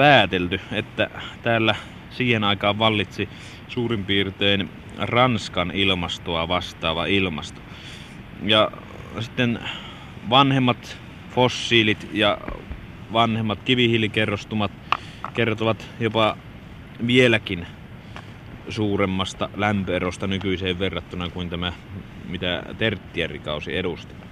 päätelty, 0.02 0.60
että 0.72 1.10
täällä 1.42 1.76
siihen 2.10 2.44
aikaan 2.44 2.80
vallitsi 2.80 3.30
suurin 3.68 4.06
piirtein 4.06 4.70
Ranskan 4.98 5.72
ilmastoa 5.72 6.48
vastaava 6.48 7.06
ilmasto. 7.06 7.62
Ja 8.46 8.72
sitten 9.20 9.60
vanhemmat 10.30 10.98
fossiilit 11.36 12.08
ja 12.14 12.38
vanhemmat 13.14 13.60
kivihiilikerrostumat 13.66 14.72
kertovat 15.34 15.88
jopa 16.00 16.36
vieläkin 17.08 17.68
suuremmasta 18.70 19.50
lämpöerosta 19.58 20.28
nykyiseen 20.28 20.80
verrattuna 20.80 21.30
kuin 21.30 21.50
tämä, 21.50 21.74
mitä 22.26 22.64
terttiärikausi 22.78 23.78
edusti. 23.78 24.31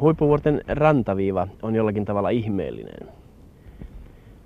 Huippuvuorten 0.00 0.60
rantaviiva 0.68 1.48
on 1.62 1.74
jollakin 1.74 2.04
tavalla 2.04 2.30
ihmeellinen. 2.30 3.08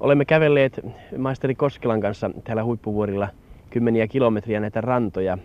Olemme 0.01 0.25
kävelleet 0.25 0.81
maisteri 1.19 1.55
Koskelan 1.55 2.01
kanssa 2.01 2.31
täällä 2.45 2.65
huippuvuorilla 2.65 3.29
kymmeniä 3.71 4.07
kilometriä 4.07 4.61
näitä 4.61 4.81
rantoja. 4.81 5.39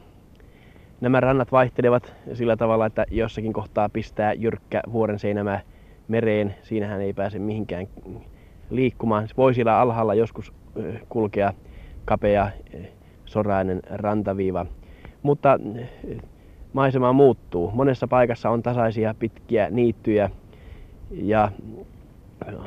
Nämä 1.02 1.20
rannat 1.20 1.52
vaihtelevat 1.52 2.14
sillä 2.34 2.58
tavalla, 2.58 2.86
että 2.86 3.06
jossakin 3.12 3.54
kohtaa 3.54 3.90
pistää 3.90 4.34
jyrkkä 4.34 4.82
vuoren 4.92 5.20
seinämä 5.20 5.60
mereen. 6.08 6.56
Siinähän 6.62 7.02
ei 7.02 7.14
pääse 7.14 7.40
mihinkään 7.40 7.88
liikkumaan. 8.70 9.28
Voi 9.38 9.54
siellä 9.54 9.80
alhaalla 9.80 10.14
joskus 10.14 10.54
kulkea 11.10 11.54
kapea 12.06 12.52
sorainen 13.26 13.80
rantaviiva. 13.90 14.66
Mutta 15.24 15.60
maisema 16.76 17.14
muuttuu. 17.14 17.72
Monessa 17.72 18.08
paikassa 18.08 18.50
on 18.50 18.64
tasaisia 18.64 19.16
pitkiä 19.20 19.68
niittyjä 19.70 20.30
ja 21.12 21.52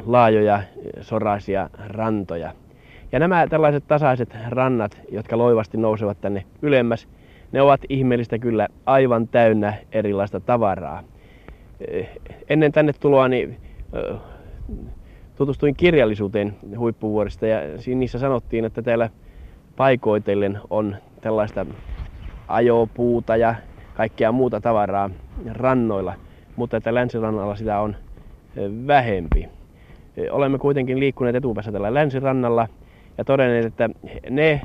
laajoja 0.06 0.62
soraisia 1.00 1.70
rantoja. 1.86 2.52
Ja 3.12 3.18
nämä 3.18 3.46
tällaiset 3.46 3.84
tasaiset 3.88 4.36
rannat, 4.48 5.00
jotka 5.12 5.38
loivasti 5.38 5.76
nousevat 5.76 6.20
tänne 6.20 6.44
ylemmäs, 6.62 7.08
ne 7.52 7.62
ovat 7.62 7.80
ihmeellistä 7.88 8.38
kyllä 8.38 8.68
aivan 8.86 9.28
täynnä 9.28 9.74
erilaista 9.92 10.40
tavaraa. 10.40 11.02
Ennen 12.48 12.72
tänne 12.72 12.92
tuloani 12.92 13.58
tutustuin 15.36 15.76
kirjallisuuteen 15.76 16.56
huippuvuorista 16.78 17.46
ja 17.46 17.60
niissä 17.94 18.18
sanottiin, 18.18 18.64
että 18.64 18.82
täällä 18.82 19.10
paikoitellen 19.76 20.60
on 20.70 20.96
tällaista 21.20 21.66
ajopuuta 22.48 23.36
ja 23.36 23.54
kaikkea 23.98 24.32
muuta 24.32 24.60
tavaraa 24.60 25.10
rannoilla, 25.52 26.14
mutta 26.56 26.76
että 26.76 26.94
länsirannalla 26.94 27.56
sitä 27.56 27.80
on 27.80 27.96
vähempi. 28.86 29.48
Olemme 30.30 30.58
kuitenkin 30.58 31.00
liikkuneet 31.00 31.36
etupäässä 31.36 31.72
tällä 31.72 31.94
länsirannalla 31.94 32.68
ja 33.18 33.24
todenneet, 33.24 33.64
että 33.64 33.90
ne 34.30 34.60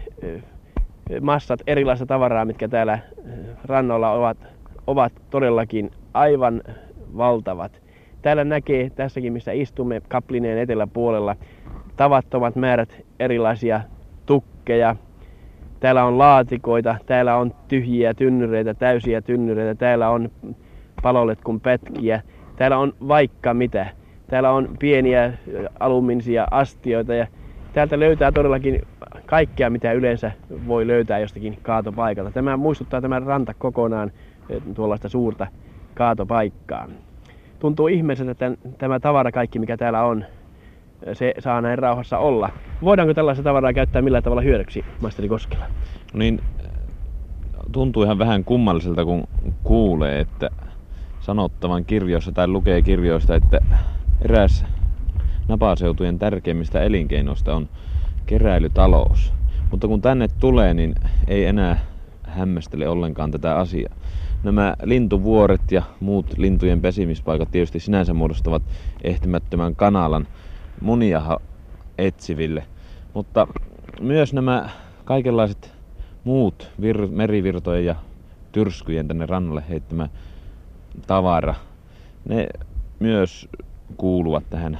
massat 1.22 1.60
erilaista 1.68 2.06
tavaraa, 2.06 2.46
mitkä 2.46 2.68
täällä 2.68 3.00
rannoilla 3.66 4.12
ovat, 4.12 4.38
ovat 4.88 5.14
todellakin 5.30 5.92
aivan 6.14 6.62
valtavat. 7.18 7.82
Täällä 8.22 8.44
näkee 8.44 8.90
tässäkin, 8.90 9.34
missä 9.34 9.52
istumme 9.52 10.02
kaplineen 10.08 10.58
eteläpuolella, 10.58 11.36
tavattomat 11.96 12.56
määrät 12.56 13.02
erilaisia 13.20 13.82
tukkeja. 14.26 14.96
Täällä 15.84 16.06
on 16.06 16.18
laatikoita, 16.18 16.96
täällä 17.06 17.36
on 17.36 17.54
tyhjiä 17.68 18.14
tynnyreitä, 18.14 18.74
täysiä 18.74 19.22
tynnyreitä, 19.22 19.76
täällä 19.76 20.10
on 20.10 20.32
palolet 21.02 21.40
kuin 21.44 21.60
pätkiä. 21.60 22.22
Täällä 22.56 22.78
on 22.78 22.94
vaikka 23.08 23.54
mitä. 23.54 23.88
Täällä 24.28 24.52
on 24.52 24.70
pieniä 24.80 25.34
aluminisia 25.80 26.48
astioita 26.52 27.14
ja 27.14 27.28
täältä 27.74 28.00
löytää 28.00 28.32
todellakin 28.32 28.82
kaikkea, 29.26 29.70
mitä 29.70 29.92
yleensä 29.92 30.32
voi 30.68 30.88
löytää 30.88 31.20
jostakin 31.20 31.58
kaatopaikalta. 31.62 32.32
Tämä 32.32 32.58
muistuttaa 32.58 33.02
tämän 33.02 33.24
ranta 33.24 33.54
kokonaan 33.54 34.12
tuollaista 34.76 35.10
suurta 35.10 35.48
kaatopaikkaa. 35.94 36.88
Tuntuu 37.60 37.88
ihmeelliseltä, 37.88 38.32
että 38.32 38.52
tämä 38.78 39.00
tavara, 39.00 39.32
kaikki 39.32 39.60
mikä 39.60 39.78
täällä 39.78 40.04
on, 40.04 40.26
se 41.14 41.34
saa 41.40 41.62
näin 41.62 41.80
rauhassa 41.80 42.18
olla. 42.18 42.50
Voidaanko 42.82 43.14
tällaista 43.14 43.44
tavaraa 43.44 43.74
käyttää 43.74 44.02
millä 44.02 44.22
tavalla 44.22 44.42
hyödyksi, 44.42 44.86
Maisteri 45.02 45.30
Koskela? 45.30 45.66
No 46.14 46.20
niin, 46.20 46.42
tuntuu 47.72 48.04
ihan 48.04 48.20
vähän 48.20 48.44
kummalliselta, 48.44 49.06
kun 49.06 49.24
kuulee, 49.64 50.20
että 50.20 50.50
sanottavan 51.20 51.86
kirjoissa 51.86 52.32
tai 52.32 52.48
lukee 52.48 52.82
kirjoista, 52.82 53.36
että 53.36 53.60
eräs 54.22 54.66
napaseutujen 55.48 56.20
tärkeimmistä 56.20 56.82
elinkeinoista 56.82 57.56
on 57.56 57.70
keräilytalous. 58.26 59.34
Mutta 59.72 59.88
kun 59.88 60.02
tänne 60.02 60.28
tulee, 60.40 60.74
niin 60.74 60.96
ei 61.28 61.46
enää 61.46 61.80
hämmästele 62.24 62.90
ollenkaan 62.90 63.32
tätä 63.32 63.56
asiaa. 63.56 63.94
Nämä 64.44 64.76
lintuvuoret 64.84 65.72
ja 65.72 65.82
muut 66.00 66.38
lintujen 66.38 66.82
pesimispaikat 66.82 67.52
tietysti 67.52 67.80
sinänsä 67.80 68.14
muodostavat 68.14 68.64
ehtimättömän 69.04 69.76
kanalan 69.76 70.28
munia 70.82 71.40
etsiville. 71.98 72.64
Mutta 73.14 73.48
myös 74.02 74.34
nämä 74.34 74.70
kaikenlaiset 75.06 75.74
muut 76.24 76.70
vir- 76.82 77.12
merivirtojen 77.12 77.86
ja 77.86 77.96
tyrskyjen 78.52 79.08
tänne 79.08 79.26
rannalle 79.26 79.64
heittämä 79.70 80.10
tavara, 81.08 81.56
ne 82.30 82.48
myös 83.00 83.50
kuuluvat 83.98 84.44
tähän 84.50 84.80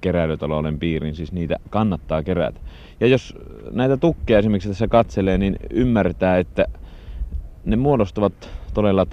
keräilytalouden 0.00 0.78
piiriin, 0.78 1.14
siis 1.14 1.32
niitä 1.32 1.56
kannattaa 1.70 2.22
kerätä. 2.22 2.60
Ja 3.00 3.06
jos 3.06 3.34
näitä 3.70 3.96
tukkeja 3.96 4.38
esimerkiksi 4.38 4.68
tässä 4.68 4.88
katselee, 4.88 5.38
niin 5.38 5.56
ymmärtää, 5.70 6.38
että 6.38 6.66
ne 7.64 7.76
muodostavat 7.76 8.50
todella 8.74 9.06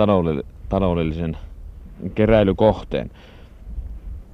taloudellisen 0.69 1.37
keräilykohteen. 2.15 3.11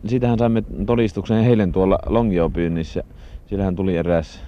Siitähän 0.08 0.39
saimme 0.39 0.63
todistuksen 0.86 1.38
eilen 1.38 1.72
tuolla 1.72 2.00
Longiopyynnissä. 2.06 3.04
Siellähän 3.48 3.76
tuli 3.76 3.98
eräs 3.98 4.44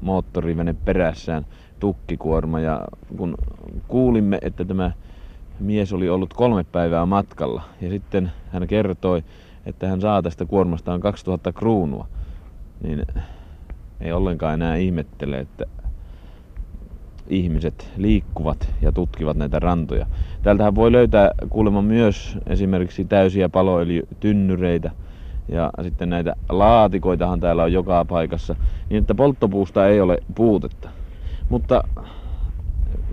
moottorivene 0.00 0.74
perässään 0.84 1.46
tukkikuorma 1.80 2.60
ja 2.60 2.80
kun 3.16 3.34
kuulimme, 3.88 4.38
että 4.42 4.64
tämä 4.64 4.90
mies 5.60 5.92
oli 5.92 6.08
ollut 6.08 6.34
kolme 6.34 6.64
päivää 6.64 7.06
matkalla 7.06 7.62
ja 7.80 7.90
sitten 7.90 8.32
hän 8.52 8.66
kertoi, 8.66 9.22
että 9.66 9.88
hän 9.88 10.00
saa 10.00 10.22
tästä 10.22 10.46
kuormastaan 10.46 11.00
2000 11.00 11.52
kruunua, 11.52 12.06
niin 12.82 13.02
ei 14.00 14.12
ollenkaan 14.12 14.54
enää 14.54 14.76
ihmettele, 14.76 15.38
että 15.38 15.64
ihmiset 17.28 17.92
liikkuvat 17.96 18.74
ja 18.82 18.92
tutkivat 18.92 19.36
näitä 19.36 19.58
rantoja. 19.58 20.06
Täältähän 20.42 20.74
voi 20.74 20.92
löytää 20.92 21.30
kuulemma 21.50 21.82
myös 21.82 22.38
esimerkiksi 22.46 23.04
täysiä 23.04 23.48
paloöljytynnyreitä 23.48 24.90
ja 25.48 25.70
sitten 25.82 26.10
näitä 26.10 26.36
laatikoitahan 26.48 27.40
täällä 27.40 27.62
on 27.62 27.72
joka 27.72 28.04
paikassa, 28.04 28.56
niin 28.90 29.00
että 29.00 29.14
polttopuusta 29.14 29.88
ei 29.88 30.00
ole 30.00 30.18
puutetta. 30.34 30.88
Mutta 31.48 31.84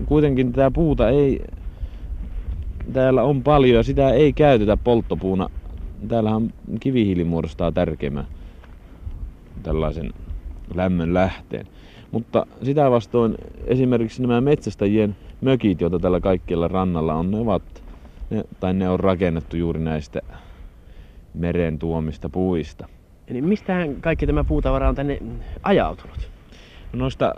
kuitenkin 0.06 0.54
tämä 0.54 0.72
puuta 0.72 1.10
ei, 1.10 1.42
täällä 2.94 3.24
on 3.24 3.44
paljon 3.44 3.76
ja 3.76 3.84
sitä 3.84 4.10
ei 4.10 4.34
käytetä 4.34 4.78
polttopuuna. 4.78 5.50
Täällähän 6.08 6.54
kivihiili 6.80 7.24
muodostaa 7.24 7.72
tärkeimmän 7.72 8.28
tällaisen 9.64 10.14
lämmön 10.76 11.14
lähteen. 11.14 11.68
Mutta 12.14 12.46
sitä 12.64 12.92
vastoin 12.92 13.36
esimerkiksi 13.66 14.22
nämä 14.22 14.42
metsästäjien 14.42 15.16
mökit, 15.42 15.82
joita 15.82 16.00
tällä 16.00 16.20
kaikkialla 16.20 16.68
rannalla 16.68 17.14
on, 17.14 17.32
ne 17.32 17.38
ovat, 17.38 17.84
ne, 18.30 18.44
tai 18.60 18.74
ne 18.74 18.90
on 18.90 19.00
rakennettu 19.00 19.58
juuri 19.58 19.80
näistä 19.80 20.22
meren 21.34 21.80
tuomista 21.80 22.30
puista. 22.30 22.88
Eli 23.28 23.42
mistähän 23.42 23.96
kaikki 24.02 24.28
tämä 24.28 24.44
puutavara 24.44 24.90
on 24.90 24.96
tänne 24.96 25.20
ajautunut? 25.64 26.30
Noista 26.94 27.34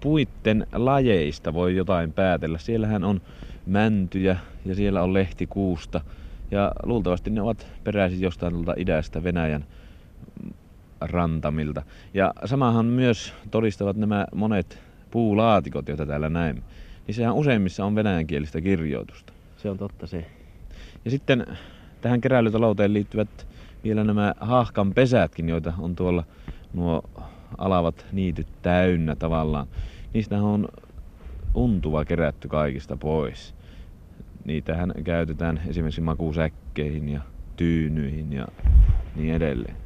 puitten 0.00 0.66
lajeista 0.72 1.54
voi 1.54 1.76
jotain 1.76 2.12
päätellä. 2.12 2.58
Siellähän 2.58 3.04
on 3.04 3.20
mäntyjä 3.66 4.36
ja 4.64 4.74
siellä 4.74 5.02
on 5.02 5.14
lehtikuusta. 5.14 6.00
Ja 6.50 6.72
luultavasti 6.82 7.30
ne 7.30 7.42
ovat 7.42 7.66
peräisin 7.84 8.20
jostain 8.20 8.52
tuolta 8.52 8.74
idästä 8.76 9.24
Venäjän 9.24 9.64
rantamilta. 11.00 11.82
Ja 12.14 12.32
samahan 12.44 12.86
myös 12.86 13.34
todistavat 13.50 13.96
nämä 13.96 14.26
monet 14.34 14.78
puulaatikot, 15.10 15.88
joita 15.88 16.06
täällä 16.06 16.28
näemme. 16.28 16.62
Niin 17.06 17.14
sehän 17.14 17.34
useimmissa 17.34 17.84
on 17.84 17.94
venäjänkielistä 17.94 18.60
kirjoitusta. 18.60 19.32
Se 19.56 19.70
on 19.70 19.78
totta 19.78 20.06
se. 20.06 20.26
Ja 21.04 21.10
sitten 21.10 21.46
tähän 22.00 22.20
keräilytalouteen 22.20 22.92
liittyvät 22.92 23.46
vielä 23.84 24.04
nämä 24.04 24.34
haahkan 24.40 24.94
pesätkin, 24.94 25.48
joita 25.48 25.72
on 25.78 25.96
tuolla 25.96 26.24
nuo 26.74 27.02
alavat 27.58 28.06
niityt 28.12 28.46
täynnä 28.62 29.16
tavallaan. 29.16 29.66
Niistä 30.12 30.42
on 30.42 30.68
untuva 31.54 32.04
kerätty 32.04 32.48
kaikista 32.48 32.96
pois. 32.96 33.54
Niitähän 34.44 34.92
käytetään 35.04 35.60
esimerkiksi 35.66 36.00
makusäkkeihin 36.00 37.08
ja 37.08 37.20
tyynyihin 37.56 38.32
ja 38.32 38.46
niin 39.16 39.34
edelleen. 39.34 39.85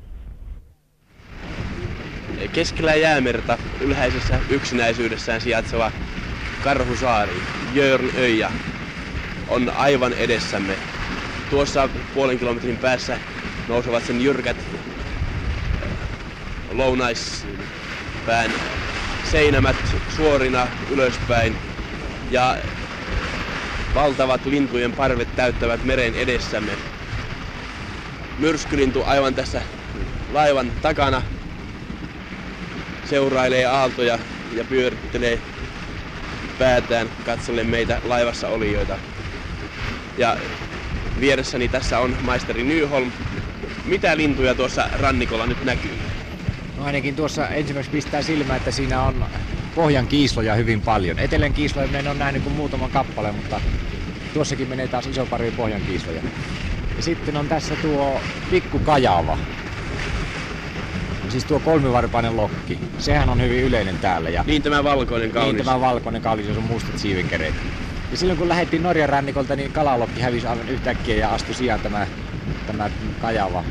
Keskellä 2.53 2.95
jäämerta 2.95 3.59
ylhäisessä 3.81 4.43
yksinäisyydessään 4.49 5.41
sijaitseva 5.41 5.93
Karhusaari, 6.61 7.47
Jörnöja, 7.59 8.53
on 9.47 9.69
aivan 9.75 10.13
edessämme. 10.13 10.83
Tuossa 11.49 11.89
puolen 11.89 12.39
kilometrin 12.39 12.79
päässä 12.79 13.21
nousevat 13.67 14.05
sen 14.05 14.21
jyrkät 14.21 14.69
lounaispään 16.69 18.63
seinämät 19.23 19.97
suorina 20.09 20.71
ylöspäin 20.87 21.59
ja 22.29 22.59
valtavat 23.95 24.47
lintujen 24.47 24.95
parvet 24.95 25.35
täyttävät 25.35 25.83
meren 25.83 26.15
edessämme. 26.15 26.79
Myrskylintu 28.37 29.03
aivan 29.05 29.35
tässä 29.35 29.63
laivan 30.29 30.73
takana 30.81 31.23
seurailee 33.11 33.65
aaltoja 33.67 34.19
ja 34.57 34.65
pyörittelee 34.65 35.41
päätään 36.59 37.09
katsellen 37.25 37.67
meitä 37.67 38.01
laivassa 38.05 38.49
olijoita. 38.49 38.99
Ja 40.19 40.37
vieressäni 41.21 41.69
tässä 41.69 41.99
on 41.99 42.17
maisteri 42.21 42.63
Nyholm. 42.63 43.13
Mitä 43.85 44.17
lintuja 44.17 44.55
tuossa 44.55 44.89
rannikolla 44.93 45.47
nyt 45.47 45.65
näkyy? 45.65 45.99
No 46.79 46.85
ainakin 46.85 47.17
tuossa 47.17 47.49
ensimmäiseksi 47.49 47.97
pistää 47.97 48.23
silmään, 48.23 48.57
että 48.57 48.71
siinä 48.71 49.03
on 49.03 49.25
pohjan 49.75 50.07
kiisloja 50.07 50.55
hyvin 50.55 50.81
paljon. 50.81 51.19
Etelän 51.19 51.53
kiisloja 51.53 51.99
en 51.99 52.09
ole 52.09 52.19
nähnyt 52.19 52.43
kuin 52.43 52.55
muutaman 52.55 52.91
kappale, 52.91 53.33
mutta 53.33 53.61
tuossakin 54.35 54.69
menee 54.69 54.89
taas 54.89 55.07
iso 55.07 55.27
pari 55.27 55.51
pohjan 55.51 55.83
kiisloja. 55.83 56.23
Ja 56.97 57.03
sitten 57.03 57.37
on 57.37 57.49
tässä 57.49 57.77
tuo 57.77 58.21
pikku 58.51 58.79
kajava. 58.79 59.39
Siis 61.31 61.45
tuo 61.45 61.61
kolmivarpainen 61.61 62.37
lokki. 62.37 62.79
Sehän 62.99 63.29
on 63.29 63.43
hyvin 63.43 63.65
yleinen 63.65 63.99
täällä. 63.99 64.31
Ja 64.31 64.45
niin 64.47 64.63
tämä 64.63 64.85
valkoinen 64.85 65.31
kaunis. 65.31 65.55
Niin 65.55 65.65
tämä 65.65 65.81
valkoinen 65.81 66.23
kaunis, 66.23 66.47
jos 66.47 66.57
on 66.57 66.63
mustat 66.63 66.99
siivenkereet. 66.99 67.55
Ja 68.11 68.17
silloin 68.17 68.39
kun 68.39 68.49
lähdettiin 68.49 68.83
Norjan 68.83 69.09
rannikolta, 69.09 69.57
niin 69.57 69.73
kalalokki 69.73 70.21
hävisi 70.21 70.47
aivan 70.47 70.69
yhtäkkiä 70.69 71.17
ja 71.17 71.35
astui 71.35 71.55
sijaan 71.55 71.81
tämä, 71.81 72.07
tämä 72.67 72.91
kajava 73.21 73.65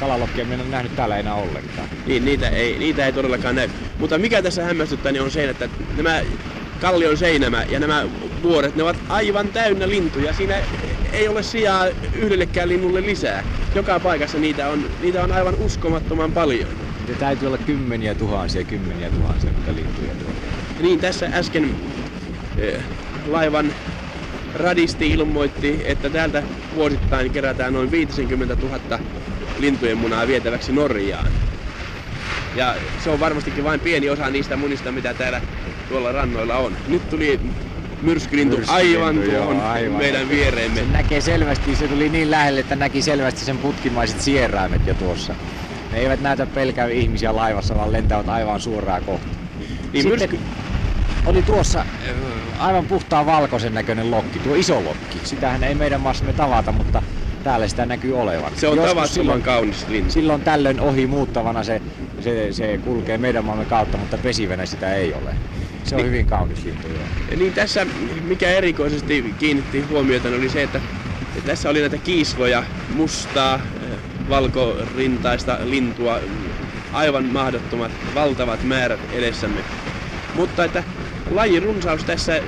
kalalokkia 0.00 0.44
en 0.50 0.60
ole 0.60 0.68
nähnyt 0.68 0.96
täällä 0.96 1.16
enää 1.16 1.34
ollenkaan. 1.34 1.88
Niin, 2.06 2.24
niitä 2.24 2.48
ei, 2.48 2.78
niitä 2.78 3.06
ei 3.06 3.12
todellakaan 3.12 3.54
näy. 3.54 3.68
Mutta 3.98 4.18
mikä 4.18 4.42
tässä 4.42 4.64
hämmästyttää, 4.64 5.12
niin 5.12 5.22
on 5.22 5.30
se, 5.30 5.50
että 5.50 5.68
nämä 5.96 6.22
kallion 6.80 7.16
seinämä 7.16 7.64
ja 7.68 7.80
nämä 7.80 8.04
vuoret, 8.42 8.76
ne 8.76 8.82
ovat 8.82 8.96
aivan 9.08 9.48
täynnä 9.48 9.88
lintuja. 9.88 10.32
Siinä 10.32 10.56
ei 11.16 11.28
ole 11.28 11.42
sijaa 11.42 11.86
yhdellekään 12.12 12.68
linnulle 12.68 13.02
lisää. 13.02 13.44
Joka 13.74 14.00
paikassa 14.00 14.38
niitä 14.38 14.68
on, 14.68 14.90
niitä 15.00 15.22
on 15.22 15.32
aivan 15.32 15.54
uskomattoman 15.54 16.32
paljon. 16.32 16.68
Niitä 16.98 17.14
täytyy 17.14 17.46
olla 17.46 17.58
kymmeniä 17.58 18.14
tuhansia, 18.14 18.64
kymmeniä 18.64 19.10
tuhansia 19.10 19.50
niitä 19.50 19.74
lintuja 19.74 20.14
tuolla. 20.14 20.40
Niin, 20.80 21.00
tässä 21.00 21.30
äsken 21.32 21.76
eh, 22.58 22.84
laivan 23.26 23.72
radisti 24.54 25.10
ilmoitti, 25.10 25.82
että 25.84 26.10
täältä 26.10 26.42
vuosittain 26.74 27.32
kerätään 27.32 27.72
noin 27.72 27.90
50 27.90 28.54
000 28.54 28.98
lintujen 29.58 29.98
munaa 29.98 30.26
vietäväksi 30.26 30.72
Norjaan. 30.72 31.32
Ja 32.54 32.74
se 32.98 33.10
on 33.10 33.20
varmastikin 33.20 33.64
vain 33.64 33.80
pieni 33.80 34.10
osa 34.10 34.30
niistä 34.30 34.56
munista, 34.56 34.92
mitä 34.92 35.14
täällä 35.14 35.40
tuolla 35.88 36.12
rannoilla 36.12 36.56
on. 36.56 36.76
Nyt 36.88 37.08
tuli 37.10 37.40
myrskylintu 38.02 38.56
aivan 38.66 39.18
tuohon 39.30 39.60
aivan. 39.60 39.98
meidän 39.98 40.28
viereemme. 40.28 40.80
Se 40.80 40.86
näkee 40.86 41.20
selvästi, 41.20 41.76
se 41.76 41.88
tuli 41.88 42.08
niin 42.08 42.30
lähelle, 42.30 42.60
että 42.60 42.76
näki 42.76 43.02
selvästi 43.02 43.44
sen 43.44 43.58
putkimaiset 43.58 44.20
sieraimet 44.20 44.86
jo 44.86 44.94
tuossa. 44.94 45.34
Ne 45.92 45.98
eivät 45.98 46.20
näytä 46.20 46.46
pelkää 46.46 46.86
ihmisiä 46.86 47.36
laivassa, 47.36 47.74
vaan 47.74 47.92
lentävät 47.92 48.28
aivan 48.28 48.60
suoraan 48.60 49.04
kohti. 49.04 49.26
Niin 49.92 50.02
Sitten 50.02 50.30
myrsky... 50.30 50.38
oli 51.26 51.42
tuossa 51.42 51.80
äh, 51.80 52.66
aivan 52.66 52.86
puhtaan 52.86 53.26
valkoisen 53.26 53.74
näköinen 53.74 54.10
lokki, 54.10 54.38
tuo 54.38 54.54
iso 54.54 54.84
lokki. 54.84 55.20
Sitähän 55.24 55.64
ei 55.64 55.74
meidän 55.74 56.00
maassamme 56.00 56.32
tavata, 56.32 56.72
mutta 56.72 57.02
täällä 57.44 57.68
sitä 57.68 57.86
näkyy 57.86 58.20
olevan. 58.20 58.52
Se 58.56 58.68
on 58.68 58.78
tavattoman 58.78 59.08
silloin, 59.08 59.42
kaunis 59.42 59.88
lintu. 59.88 60.12
silloin 60.12 60.42
tällöin 60.42 60.80
ohi 60.80 61.06
muuttavana 61.06 61.64
se, 61.64 61.82
se, 62.20 62.52
se 62.52 62.78
kulkee 62.84 63.18
meidän 63.18 63.44
maamme 63.44 63.64
kautta, 63.64 63.98
mutta 63.98 64.18
pesivänä 64.18 64.66
sitä 64.66 64.94
ei 64.94 65.14
ole. 65.14 65.34
Se 65.86 65.94
on 65.94 66.02
Niin. 66.02 66.06
hyvin 66.12 66.26
kaunis 66.26 66.64
lintu. 66.64 66.88
Joo. 66.88 67.08
Niin 67.36 67.54
tässä, 67.54 67.84
mikä 68.22 68.50
erikoisesti 68.50 69.34
kiinnitti 69.38 69.80
huomiota, 69.80 70.28
oli 70.28 70.48
se, 70.48 70.62
että 70.62 70.80
tässä 71.44 71.70
oli 71.70 71.80
näitä 71.80 71.98
kiisloja, 71.98 72.64
mustaa, 72.88 73.60
eh, 73.80 73.98
valkorintaista 74.28 75.58
lintua, 75.62 76.20
aivan 76.90 77.24
mahdottomat, 77.24 77.92
valtavat 78.14 78.62
määrät 78.62 79.04
edessämme. 79.10 79.64
Mutta 80.32 80.64
että 80.64 80.84
lajin 81.26 81.62
runsaus 81.62 82.04
tässä 82.04 82.42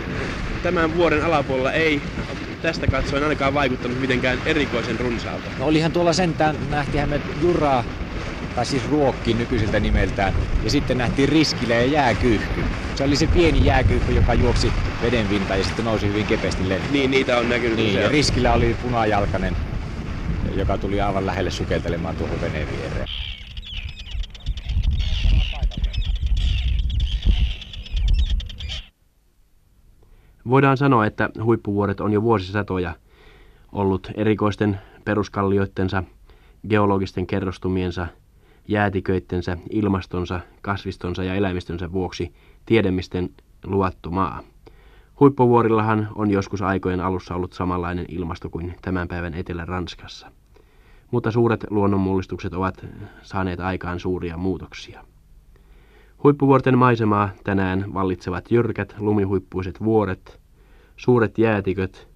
tämän 0.63 0.95
vuoden 0.95 1.25
alapuolella 1.25 1.73
ei 1.73 2.03
tästä 2.61 2.89
katsoen 2.89 3.23
ainakaan 3.23 3.55
vaikuttanut 3.55 3.99
mitenkään 3.99 4.41
erikoisen 4.45 5.01
runsaalta. 5.01 5.53
No 5.57 5.65
olihan 5.67 5.93
tuolla 5.93 6.13
sentään, 6.13 6.57
nähtihän 6.71 7.09
me 7.09 7.21
Juraa, 7.35 7.85
tai 8.59 8.67
siis 8.67 8.91
Ruokki 8.91 9.35
nykyiseltä 9.35 9.81
nimeltään, 9.81 10.35
ja 10.65 10.71
sitten 10.71 10.99
nähtiin 10.99 11.29
Riskilä 11.29 11.75
ja 11.75 11.85
jääkyyhky. 11.85 12.65
Se 12.95 13.05
oli 13.05 13.17
se 13.17 13.27
pieni 13.27 13.65
jääkyyhky, 13.67 14.13
joka 14.13 14.35
juoksi 14.35 14.73
vedenpintaan 15.03 15.61
ja 15.61 15.65
sitten 15.65 15.85
nousi 15.85 16.09
hyvin 16.09 16.27
kepeästi 16.27 16.69
lentoon. 16.69 16.93
Niin, 16.93 17.11
niitä 17.11 17.39
on 17.39 17.49
näkynyt 17.49 17.77
Niin, 17.77 18.01
ja. 18.01 18.09
Riskillä 18.09 18.53
oli 18.53 18.77
punajalkainen, 18.83 19.57
joka 20.57 20.79
tuli 20.79 21.01
aivan 21.01 21.27
lähelle 21.27 21.51
sukeltelemaan 21.51 22.17
tuohon 22.17 22.41
veneen 22.41 22.67
viereen. 22.73 23.09
Voidaan 30.49 30.77
sanoa, 30.77 31.07
että 31.07 31.31
huippuvuoret 31.45 32.01
on 32.01 32.13
jo 32.13 32.23
vuosisatoja 32.23 32.95
ollut 33.73 34.11
erikoisten 34.15 34.81
peruskallioittensa, 35.05 36.05
geologisten 36.69 37.27
kerrostumiensa, 37.27 38.07
jäätiköittensä, 38.69 39.57
ilmastonsa, 39.71 40.41
kasvistonsa 40.63 41.25
ja 41.25 41.35
eläimistönsä 41.35 41.93
vuoksi 41.93 42.33
tiedemisten 42.67 43.31
luottu 43.65 44.11
maa. 44.11 44.43
Huippuvuorillahan 45.21 46.09
on 46.15 46.31
joskus 46.31 46.63
aikojen 46.63 47.01
alussa 47.01 47.35
ollut 47.35 47.53
samanlainen 47.53 48.05
ilmasto 48.09 48.51
kuin 48.51 48.75
tämän 48.83 49.09
päivän 49.09 49.35
Etelä-Ranskassa. 49.35 50.33
Mutta 51.11 51.31
suuret 51.31 51.67
luonnonmullistukset 51.71 52.55
ovat 52.55 52.87
saaneet 53.23 53.61
aikaan 53.61 54.01
suuria 54.01 54.37
muutoksia. 54.37 55.05
Huippuvuorten 56.23 56.79
maisemaa 56.79 57.29
tänään 57.45 57.95
vallitsevat 57.95 58.51
jyrkät 58.51 58.95
lumihuippuiset 58.99 59.85
vuoret, 59.85 60.41
suuret 60.97 61.39
jäätiköt, 61.39 62.09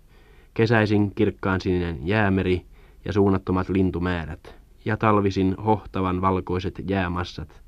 kesäisin 0.54 1.14
kirkkaan 1.14 1.60
sininen 1.60 2.06
jäämeri 2.06 2.66
ja 3.04 3.12
suunnattomat 3.12 3.68
lintumäärät, 3.68 4.61
ja 4.84 4.96
talvisin 4.96 5.54
hohtavan 5.56 6.20
valkoiset 6.20 6.82
jäämassat, 6.88 7.62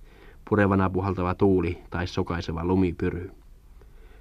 purevana 0.49 0.91
puhaltava 0.91 1.35
tuuli 1.35 1.79
tai 1.91 2.07
sokaiseva 2.07 2.65
lumipyry. 2.65 3.31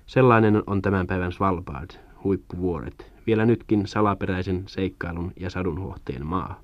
Sellainen 0.06 0.64
on 0.68 0.82
tämän 0.82 1.08
päivän 1.08 1.32
Svalbard, 1.32 1.90
huippuvuoret, 2.24 3.12
vielä 3.28 3.46
nytkin 3.46 3.88
salaperäisen 3.88 4.64
seikkailun 4.68 5.34
ja 5.40 5.50
sadunhuohteen 5.50 6.26
maa. 6.26 6.63